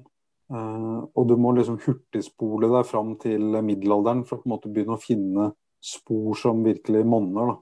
Uh, 0.54 1.02
og 1.18 1.28
du 1.30 1.36
må 1.40 1.54
liksom 1.56 1.80
hurtigspole 1.82 2.70
deg 2.70 2.86
fram 2.86 3.16
til 3.22 3.58
middelalderen 3.66 4.24
for 4.28 4.38
å 4.38 4.44
på 4.44 4.48
en 4.50 4.54
måte 4.54 4.72
begynne 4.72 4.98
å 4.98 5.02
finne 5.02 5.50
spor 5.84 6.38
som 6.40 6.62
virkelig 6.64 7.02
monner 7.10 7.56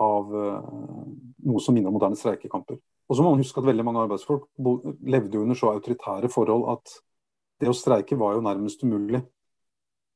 av 0.00 0.30
uh, 0.30 0.60
noe 1.48 1.62
som 1.64 1.74
minner 1.74 1.90
om 1.90 1.98
moderne 1.98 2.18
streikekamper. 2.20 2.78
Og 3.06 3.16
så 3.16 3.22
må 3.22 3.32
man 3.32 3.42
huske 3.42 3.62
at 3.62 3.68
veldig 3.68 3.84
mange 3.86 4.02
arbeidsfolk 4.02 4.48
levde 5.06 5.38
under 5.38 5.58
så 5.58 5.70
autoritære 5.70 6.30
forhold 6.32 6.66
at 6.74 6.96
det 7.62 7.70
å 7.70 7.76
streike 7.76 8.18
var 8.18 8.36
jo 8.36 8.44
nærmest 8.44 8.82
umulig. 8.84 9.22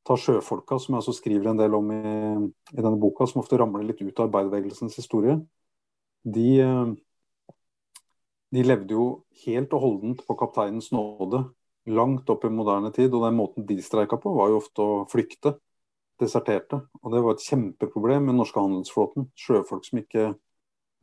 Ta 0.04 0.16
sjøfolka, 0.18 0.78
som 0.80 0.96
jeg 0.96 1.04
også 1.04 1.14
skriver 1.20 1.52
en 1.52 1.60
del 1.60 1.76
om 1.76 1.92
i, 1.94 2.00
i 2.74 2.80
denne 2.80 2.98
boka, 3.00 3.28
som 3.28 3.42
ofte 3.42 3.58
ramler 3.60 3.86
litt 3.86 4.02
ut 4.02 4.18
av 4.18 4.26
arbeiderbevegelsens 4.26 4.96
historie. 4.98 5.38
De, 6.24 6.48
uh, 6.64 7.54
de 8.52 8.66
levde 8.66 8.96
jo 8.96 9.06
helt 9.44 9.72
og 9.76 9.84
holdent 9.86 10.24
på 10.26 10.36
kapteinens 10.40 10.90
nåde 10.92 11.44
langt 11.90 12.28
opp 12.32 12.44
i 12.44 12.52
moderne 12.52 12.92
tid. 12.96 13.12
Og 13.14 13.24
den 13.24 13.38
måten 13.38 13.66
de 13.68 13.78
streika 13.84 14.18
på, 14.20 14.34
var 14.36 14.50
jo 14.50 14.60
ofte 14.60 14.84
å 14.84 15.02
flykte 15.10 15.54
deserterte. 16.20 16.82
Og 17.00 17.14
det 17.14 17.22
var 17.24 17.36
et 17.36 17.46
kjempeproblem 17.46 18.26
med 18.26 18.34
den 18.34 18.42
norske 18.42 18.60
handelsflåten. 18.60 19.30
Sjøfolk 19.38 19.86
som 19.88 20.02
ikke 20.02 20.32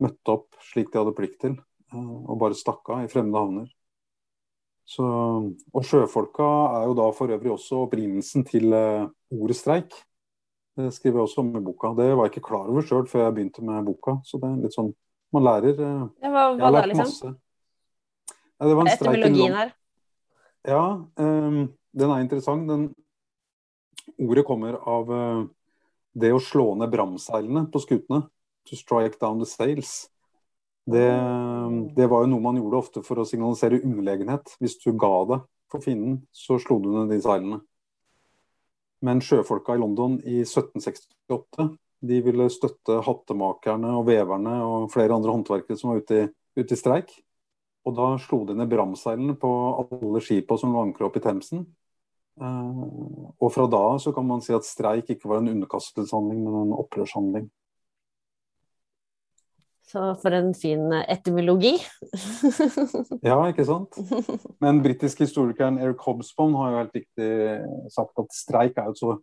møtte 0.02 0.34
opp 0.36 0.60
slik 0.70 0.92
de 0.92 1.00
hadde 1.00 1.16
plikt 1.16 1.40
til, 1.42 1.58
eh, 1.58 1.67
og 1.96 2.34
bare 2.40 2.56
stakk 2.58 2.88
av 2.92 3.04
i 3.04 3.10
fremmede 3.10 3.40
havner. 3.40 3.68
Så, 4.88 5.04
og 5.04 5.84
sjøfolka 5.84 6.46
er 6.78 6.86
jo 6.88 6.94
da 6.96 7.08
for 7.16 7.32
øvrig 7.34 7.52
også 7.52 7.82
opprinnelsen 7.84 8.46
til 8.48 8.72
uh, 8.72 9.08
ordet 9.36 9.58
streik. 9.58 9.96
Det 10.78 10.88
skriver 10.94 11.18
jeg 11.18 11.26
også 11.26 11.42
om 11.42 11.50
i 11.58 11.64
boka. 11.64 11.90
Det 11.98 12.06
var 12.14 12.28
jeg 12.28 12.36
ikke 12.36 12.46
klar 12.48 12.70
over 12.70 12.86
sjøl 12.86 13.04
før 13.10 13.26
jeg 13.26 13.34
begynte 13.36 13.64
med 13.66 13.84
boka. 13.84 14.16
Så 14.24 14.40
det 14.40 14.48
er 14.48 14.64
litt 14.64 14.76
sånn 14.76 14.94
Man 15.28 15.44
lærer. 15.44 15.74
Det 15.76 16.28
var, 16.32 16.54
hva, 16.56 16.70
da, 16.72 16.80
liksom? 16.88 17.34
Ja, 18.24 18.62
det 18.64 18.76
var 18.78 18.86
en 18.86 18.92
Etymologien 18.94 19.56
her? 19.58 19.74
Ja, 20.64 20.84
um, 21.20 21.58
den 21.92 22.14
er 22.14 22.22
interessant. 22.24 22.64
Den 22.70 22.88
Ordet 24.18 24.46
kommer 24.48 24.78
av 24.88 25.12
uh, 25.12 25.42
det 26.16 26.32
å 26.32 26.40
slå 26.40 26.72
ned 26.80 26.88
bramseilene 26.94 27.66
på 27.68 27.82
skutene. 27.84 28.22
To 28.70 28.78
strike 28.78 29.20
down 29.20 29.42
the 29.42 29.46
sails. 29.46 30.08
Det, 30.88 31.08
det, 31.96 32.06
var 32.08 32.22
jo 32.24 32.30
noe 32.32 32.44
man 32.44 32.56
gjorde 32.56 32.78
ofte 32.78 33.02
for 33.04 33.20
å 33.20 33.26
signalisere 33.28 33.82
underlegenhet. 33.82 34.54
Hvis 34.62 34.78
du 34.80 34.94
ga 34.96 35.12
det 35.28 35.42
for 35.68 35.84
fienden, 35.84 36.22
så 36.32 36.56
slo 36.62 36.78
du 36.80 36.88
ned 36.94 37.12
de 37.12 37.18
seilene. 37.24 37.60
Men 39.04 39.20
sjøfolka 39.22 39.76
i 39.76 39.82
London 39.82 40.16
i 40.24 40.40
1768 40.46 41.68
de 42.08 42.20
ville 42.22 42.46
støtte 42.50 43.00
hattemakerne 43.04 43.90
og 43.98 44.06
veverne 44.06 44.54
og 44.64 44.90
flere 44.92 45.16
andre 45.16 45.34
håndverkere 45.34 45.78
som 45.78 45.92
var 45.92 46.02
ute 46.02 46.22
i, 46.22 46.28
ute 46.58 46.74
i 46.74 46.78
streik. 46.78 47.12
Og 47.86 47.94
da 47.96 48.12
slo 48.22 48.42
de 48.46 48.56
ned 48.58 48.70
bramseilene 48.70 49.36
på 49.40 49.50
alle 49.82 50.22
skipa 50.24 50.58
som 50.60 50.72
lå 50.74 50.86
ankra 50.86 51.08
opp 51.08 51.18
i 51.18 51.24
Themsen. 51.24 51.66
Eh, 52.38 52.82
og 53.34 53.52
fra 53.54 53.66
da 53.70 53.82
av 53.94 54.00
så 54.02 54.12
kan 54.14 54.26
man 54.28 54.42
si 54.44 54.54
at 54.54 54.66
streik 54.66 55.10
ikke 55.14 55.30
var 55.30 55.42
en 55.42 55.52
underkastelseshandling, 55.56 56.42
men 56.44 56.58
en 56.62 56.76
opprørshandling. 56.78 57.48
Så 59.88 60.02
for 60.20 60.34
en 60.36 60.50
fin 60.54 60.92
etymologi. 60.92 61.78
ja, 63.24 63.38
ikke 63.48 63.64
sant. 63.64 63.96
Men 64.60 64.82
britisk 64.84 65.22
historikeren 65.24 65.78
Eric 65.80 66.02
Hobsbawm 66.04 66.58
har 66.60 66.72
jo 66.72 66.80
helt 66.82 66.98
riktig 66.98 67.30
sagt 67.94 68.20
at 68.20 68.36
streik 68.36 68.76
er 68.76 68.90
jo 68.90 68.96
et 68.96 69.00
så 69.00 69.14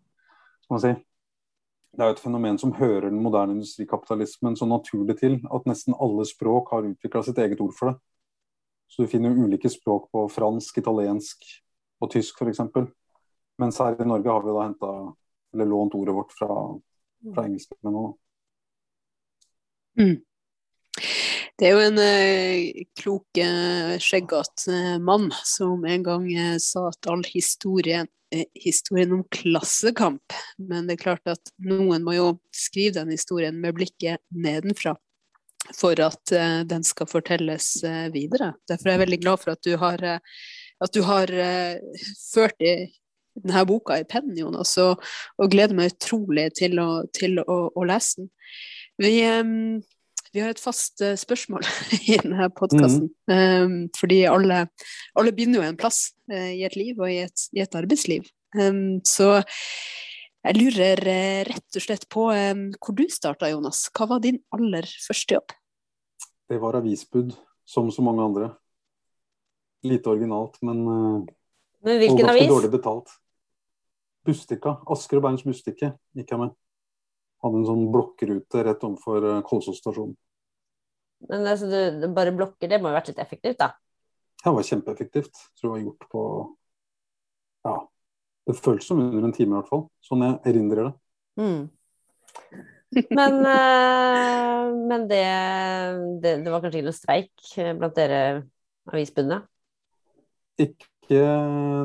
skal 0.65 0.73
man 0.73 0.81
si, 0.81 0.93
det 1.95 2.01
er 2.01 2.09
jo 2.09 2.15
et 2.15 2.23
fenomen 2.23 2.57
som 2.57 2.73
hører 2.75 3.11
den 3.11 3.21
moderne 3.23 3.53
industrikapitalismen 3.55 4.57
så 4.57 4.65
naturlig 4.65 5.19
til 5.19 5.37
at 5.53 5.69
nesten 5.69 5.95
alle 6.01 6.25
språk 6.25 6.73
har 6.73 6.89
utvikla 6.89 7.21
sitt 7.23 7.37
eget 7.39 7.61
ord 7.61 7.75
for 7.77 7.91
det. 7.91 7.95
Så 8.89 9.05
du 9.05 9.11
finner 9.11 9.31
jo 9.31 9.45
ulike 9.45 9.69
språk 9.69 10.09
på 10.11 10.25
fransk, 10.33 10.81
italiensk 10.81 11.45
og 12.01 12.11
tysk 12.11 12.41
f.eks. 12.41 12.65
Mens 13.61 13.79
her 13.79 13.95
i 14.01 14.07
Norge 14.09 14.33
har 14.33 14.43
vi 14.43 14.57
da 14.57 14.65
henta 14.65 14.91
eller 15.55 15.69
lånt 15.71 15.95
ordet 15.95 16.15
vårt 16.17 16.33
fra, 16.35 16.49
fra 17.31 17.45
engelskmennene. 17.45 18.13
Mm. 20.01 20.17
Det 21.55 21.69
er 21.69 21.71
jo 21.71 21.83
en 21.85 21.99
eh, 22.03 22.83
klok, 22.99 23.37
eh, 23.39 23.93
skjeggete 24.03 24.73
eh, 24.75 24.95
mann 24.99 25.29
som 25.47 25.85
en 25.87 26.03
gang 26.03 26.25
eh, 26.33 26.57
sa 26.59 26.89
at 26.89 27.07
all 27.07 27.23
historie 27.29 28.01
er 28.35 28.43
historien 28.59 29.13
om 29.15 29.21
klassekamp. 29.31 30.35
Men 30.59 30.89
det 30.89 30.97
er 30.97 31.03
klart 31.05 31.31
at 31.31 31.53
noen 31.63 32.03
må 32.03 32.17
jo 32.17 32.27
skrive 32.51 32.97
den 32.99 33.13
historien 33.15 33.55
med 33.61 33.77
blikket 33.77 34.19
nedenfra 34.35 34.97
for 35.73 35.97
at 36.03 36.29
den 36.69 36.83
skal 36.85 37.07
fortelles 37.09 37.79
videre. 38.13 38.51
Derfor 38.69 38.89
er 38.89 38.93
jeg 38.93 39.01
veldig 39.01 39.17
glad 39.23 39.41
for 39.41 39.53
at 39.55 39.63
du 39.65 39.71
har, 39.81 40.03
at 40.05 40.91
du 40.93 40.99
har 41.07 41.31
ført 42.21 42.61
i 42.61 42.73
denne 43.39 43.63
boka 43.65 43.97
i 43.97 44.05
pennen, 44.05 44.35
Jonas, 44.37 44.75
og, 44.83 45.01
og 45.41 45.49
gleder 45.55 45.73
meg 45.77 45.95
utrolig 45.95 46.51
til 46.59 46.77
å, 46.83 46.89
til 47.17 47.41
å, 47.41 47.57
å 47.73 47.87
lese 47.89 48.21
den. 48.21 48.29
Vi, 49.01 49.15
vi 50.35 50.43
har 50.43 50.51
et 50.51 50.61
fast 50.61 50.99
uh, 51.03 51.13
spørsmål 51.19 51.63
i 52.11 52.17
denne 52.19 52.49
podkasten. 52.55 53.07
Mm. 53.29 53.35
Um, 53.35 53.77
fordi 53.95 54.23
alle, 54.29 54.65
alle, 55.15 55.33
begynner 55.35 55.61
jo 55.61 55.69
en 55.69 55.79
plass 55.79 56.09
uh, 56.31 56.51
i 56.51 56.65
et 56.67 56.75
liv 56.79 56.99
og 56.99 57.11
i 57.11 57.21
et, 57.23 57.47
i 57.55 57.63
et 57.63 57.77
arbeidsliv. 57.79 58.27
Um, 58.55 58.99
så 59.07 59.37
jeg 60.45 60.57
lurer 60.59 61.01
uh, 61.07 61.41
rett 61.47 61.79
og 61.79 61.85
slett 61.85 62.07
på 62.11 62.27
um, 62.33 62.67
hvor 62.75 62.97
du 62.97 63.05
starta, 63.11 63.49
Jonas. 63.51 63.85
Hva 63.95 64.09
var 64.11 64.23
din 64.25 64.41
aller 64.55 64.89
første 65.07 65.39
jobb? 65.39 65.55
Det 66.51 66.59
var 66.61 66.77
avisbud, 66.77 67.31
som 67.65 67.87
så 67.93 68.03
mange 68.05 68.27
andre. 68.27 68.51
Lite 69.85 70.11
originalt, 70.11 70.59
men, 70.65 70.81
men 71.85 71.97
hvilken 72.01 72.25
ganske 72.25 72.35
avis? 72.35 72.49
dårlig 72.49 72.71
betalt. 72.73 73.11
Bustika. 74.25 74.79
Asker 74.89 75.19
og 75.19 75.27
Bærums 75.27 75.45
Bustikke 75.45 75.91
gikk 76.17 76.31
jeg 76.33 76.41
med. 76.41 76.53
Hadde 77.43 77.59
en 77.61 77.67
sånn 77.67 77.87
blokkrute 77.93 78.63
rett 78.65 78.85
overfor 78.87 79.25
Kolsås 79.47 79.81
stasjon. 79.81 80.13
Men 81.29 81.47
altså, 81.47 81.67
du, 81.69 82.07
bare 82.15 82.33
blokker, 82.35 82.69
det 82.69 82.79
må 82.81 82.91
jo 82.91 82.97
vært 82.97 83.11
litt 83.11 83.21
effektivt, 83.23 83.59
da? 83.61 83.71
Ja, 84.43 84.51
Det 84.51 84.55
var 84.59 84.67
kjempeeffektivt. 84.69 85.33
Jeg 85.33 85.59
tror 85.59 85.67
det 85.67 85.73
var 85.73 85.83
gjort 85.87 86.07
på 86.11 86.23
Ja. 87.65 87.75
Det 88.45 88.53
føltes 88.59 88.85
som 88.85 88.99
under 89.01 89.23
en 89.25 89.33
time, 89.33 89.55
i 89.55 89.57
hvert 89.57 89.71
fall. 89.71 89.87
Sånn 90.05 90.21
jeg 90.21 90.35
erindrer 90.51 90.91
det. 90.91 90.93
Mm. 91.41 91.61
Men, 93.17 93.39
uh, 93.41 94.67
men 94.85 95.07
det, 95.09 95.23
det, 96.21 96.33
det, 96.45 96.51
var 96.53 96.61
kanskje 96.61 96.79
ikke 96.79 96.89
noe 96.91 96.95
streik 96.95 97.47
blant 97.79 97.97
dere 97.97 98.19
avisbudene? 98.91 99.39
Ikke 100.61 101.23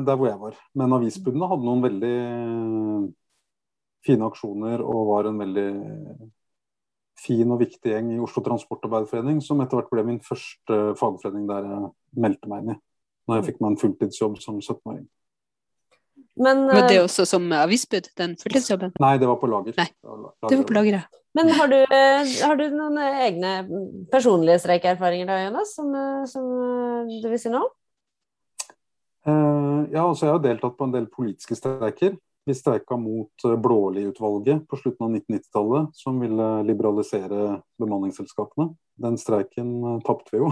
der 0.05 0.19
hvor 0.19 0.29
jeg 0.29 0.39
var. 0.43 0.59
Men 0.77 0.95
avisbudene 0.99 1.49
hadde 1.49 1.67
noen 1.67 1.83
veldig 1.87 2.13
fine 4.05 4.27
aksjoner 4.27 4.81
og 4.83 5.09
var 5.11 5.29
en 5.29 5.41
veldig 5.41 5.69
fin 7.21 7.53
og 7.53 7.61
viktig 7.61 7.93
gjeng 7.93 8.13
i 8.15 8.19
Oslo 8.23 8.43
Transportarbeiderforening, 8.45 9.41
som 9.45 9.61
etter 9.61 9.77
hvert 9.77 9.91
ble 9.93 10.05
min 10.07 10.21
første 10.25 10.79
fagforening 10.99 11.47
der 11.49 11.67
jeg 11.69 11.89
meldte 12.25 12.49
meg 12.51 12.63
inn 12.63 12.75
i. 12.75 12.77
Når 13.29 13.39
jeg 13.39 13.49
fikk 13.51 13.59
meg 13.61 13.71
en 13.71 13.81
fulltidsjobb 13.81 14.39
som 14.41 14.57
17-åring. 14.57 15.05
Men, 16.41 16.63
var 16.71 16.87
det 16.87 16.97
eh, 16.97 17.03
også 17.03 17.25
som 17.27 17.45
avisbud, 17.53 18.07
den 18.17 18.37
fulltidsjobben? 18.39 18.95
Nei, 19.03 19.15
det 19.21 19.27
var 19.29 19.37
på 19.41 19.49
lager. 19.51 19.75
Nei, 19.77 19.89
det 19.91 20.57
var 20.57 20.65
på 20.69 20.77
lager, 20.77 21.01
ja. 21.01 21.21
Men 21.37 21.51
har 21.55 21.69
du, 21.71 21.77
eh, 21.79 22.31
har 22.43 22.57
du, 22.59 22.65
noen 22.75 22.97
egne 22.99 23.51
personlige 24.11 24.59
streikeerfaringer 24.63 25.29
da, 25.29 25.37
Jonas, 25.45 25.75
som, 25.77 25.93
eh, 25.95 26.25
som 26.27 26.49
du 27.11 27.29
vil 27.29 27.39
si 27.39 27.51
nå? 27.53 27.61
Uh, 29.21 29.85
ja, 29.93 30.01
altså 30.01 30.25
jeg 30.25 30.33
har 30.33 30.43
deltatt 30.43 30.77
på 30.79 30.87
en 30.87 30.95
del 30.95 31.05
politiske 31.11 31.55
streiker. 31.55 32.15
Vi 32.45 32.53
streika 32.55 32.97
mot 32.97 33.43
eh, 33.45 33.55
Blåli-utvalget 33.55 34.67
på 34.67 34.77
slutten 34.77 35.05
av 35.05 35.11
1990-tallet, 35.15 35.89
som 35.93 36.19
ville 36.19 36.63
liberalisere 36.63 37.61
bemanningsselskapene. 37.77 38.71
Den 38.97 39.17
streiken 39.21 39.75
eh, 39.83 39.99
tapte 40.07 40.33
vi 40.33 40.41
jo, 40.41 40.49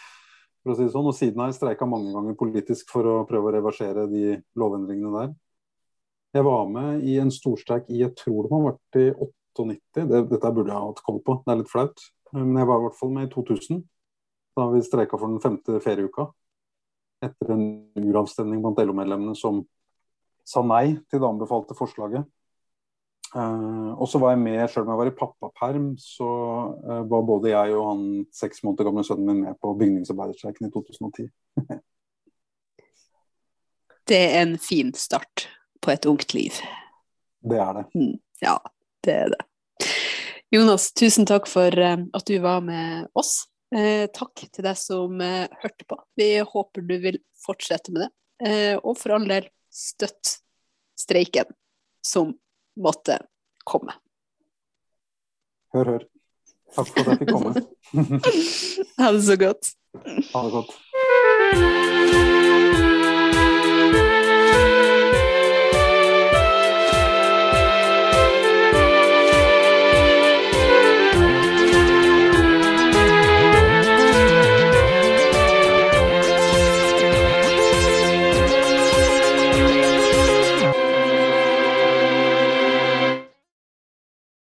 for 0.62 0.74
å 0.74 0.76
si 0.76 0.84
det 0.84 0.92
sånn. 0.92 1.08
Og 1.08 1.16
siden 1.16 1.40
har 1.40 1.48
jeg 1.48 1.56
streika 1.60 1.88
mange 1.88 2.12
ganger 2.12 2.36
politisk 2.36 2.92
for 2.92 3.08
å 3.08 3.16
prøve 3.28 3.48
å 3.48 3.54
reversere 3.56 4.04
de 4.12 4.36
lovendringene 4.60 5.14
der. 5.16 5.32
Jeg 6.36 6.48
var 6.48 6.68
med 6.72 7.04
i 7.08 7.16
en 7.20 7.32
storstreik 7.32 7.88
i 7.92 8.04
jeg 8.04 8.16
tror 8.16 8.44
det 8.44 8.52
må 8.52 8.60
ha 8.60 8.70
vært 8.70 9.00
i 9.00 9.08
98, 9.16 10.04
det, 10.08 10.22
dette 10.30 10.52
burde 10.52 10.72
jeg 10.72 10.80
ha 10.80 10.86
hatt 10.86 11.02
koll 11.04 11.20
på, 11.24 11.40
det 11.44 11.52
er 11.52 11.60
litt 11.60 11.72
flaut. 11.72 12.06
Men 12.32 12.56
jeg 12.60 12.68
var 12.68 12.80
i 12.80 12.86
hvert 12.86 13.00
fall 13.00 13.12
med 13.12 13.26
i 13.28 13.32
2000, 13.32 13.82
da 14.56 14.68
vi 14.72 14.84
streika 14.84 15.18
for 15.20 15.32
den 15.32 15.42
femte 15.44 15.80
ferieuka. 15.84 16.30
Etter 17.24 17.52
en 17.52 17.66
uravstemning 18.00 18.60
blant 18.64 18.80
LO-medlemmene 18.80 19.36
som 19.38 19.60
sa 20.44 20.62
nei 20.66 20.96
til 21.10 21.22
det 21.22 21.28
anbefalte 21.28 21.76
forslaget. 21.78 22.26
Uh, 23.32 23.96
og 23.96 24.08
så 24.12 24.18
var 24.20 24.34
jeg 24.34 24.42
med, 24.42 24.60
selv 24.68 24.84
om 24.84 24.92
jeg 24.92 25.00
var 25.00 25.08
i 25.08 25.16
pappaperm, 25.16 25.86
så 25.96 26.28
uh, 26.84 26.98
var 27.08 27.22
både 27.24 27.54
jeg 27.54 27.76
og 27.78 27.86
han 27.88 28.02
seks 28.36 28.60
måneder 28.60 28.90
gamle 28.90 29.04
sønnen 29.08 29.30
min 29.30 29.40
med 29.46 29.56
på 29.62 29.72
bygningsarbeiderstreiken 29.80 30.68
i 30.68 30.72
2010. 30.74 31.30
det 34.12 34.18
er 34.26 34.42
en 34.42 34.58
fin 34.60 34.92
start 34.92 35.46
på 35.80 35.94
et 35.94 36.08
ungt 36.10 36.34
liv. 36.36 36.60
Det 37.40 37.56
er 37.56 37.72
det. 37.78 37.86
Mm, 37.96 38.18
ja, 38.44 38.58
det 39.06 39.16
er 39.22 39.32
det. 39.32 39.40
Jonas, 40.52 40.90
tusen 40.92 41.24
takk 41.24 41.48
for 41.48 41.72
uh, 41.72 41.96
at 42.12 42.28
du 42.28 42.36
var 42.44 42.60
med 42.60 43.08
oss. 43.16 43.48
takk 43.72 44.42
til 44.52 44.66
deg 44.66 44.76
som 44.76 45.16
hørte 45.16 45.86
på. 45.88 45.96
Vi 46.20 46.26
håper 46.44 46.82
du 46.84 46.98
vil 47.00 47.16
fortsette 47.40 47.88
med 47.94 48.02
det. 48.04 48.10
og 48.84 48.98
for 49.00 49.14
all 49.16 49.24
del, 49.24 49.46
støtt 49.72 50.38
streiken 51.00 51.48
som 52.04 52.34
måtte 52.76 53.18
komme. 53.64 53.96
Hør, 55.72 55.94
hør. 55.96 56.04
Takk 56.72 56.88
for 56.88 57.00
at 57.00 57.08
jeg 57.12 57.18
fikk 57.22 57.32
komme. 57.32 57.52
ha 59.02 59.12
det 59.12 59.24
så 59.28 59.36
godt. 59.40 59.72
Ha 60.32 60.44
det 60.46 60.52
godt. 60.58 62.30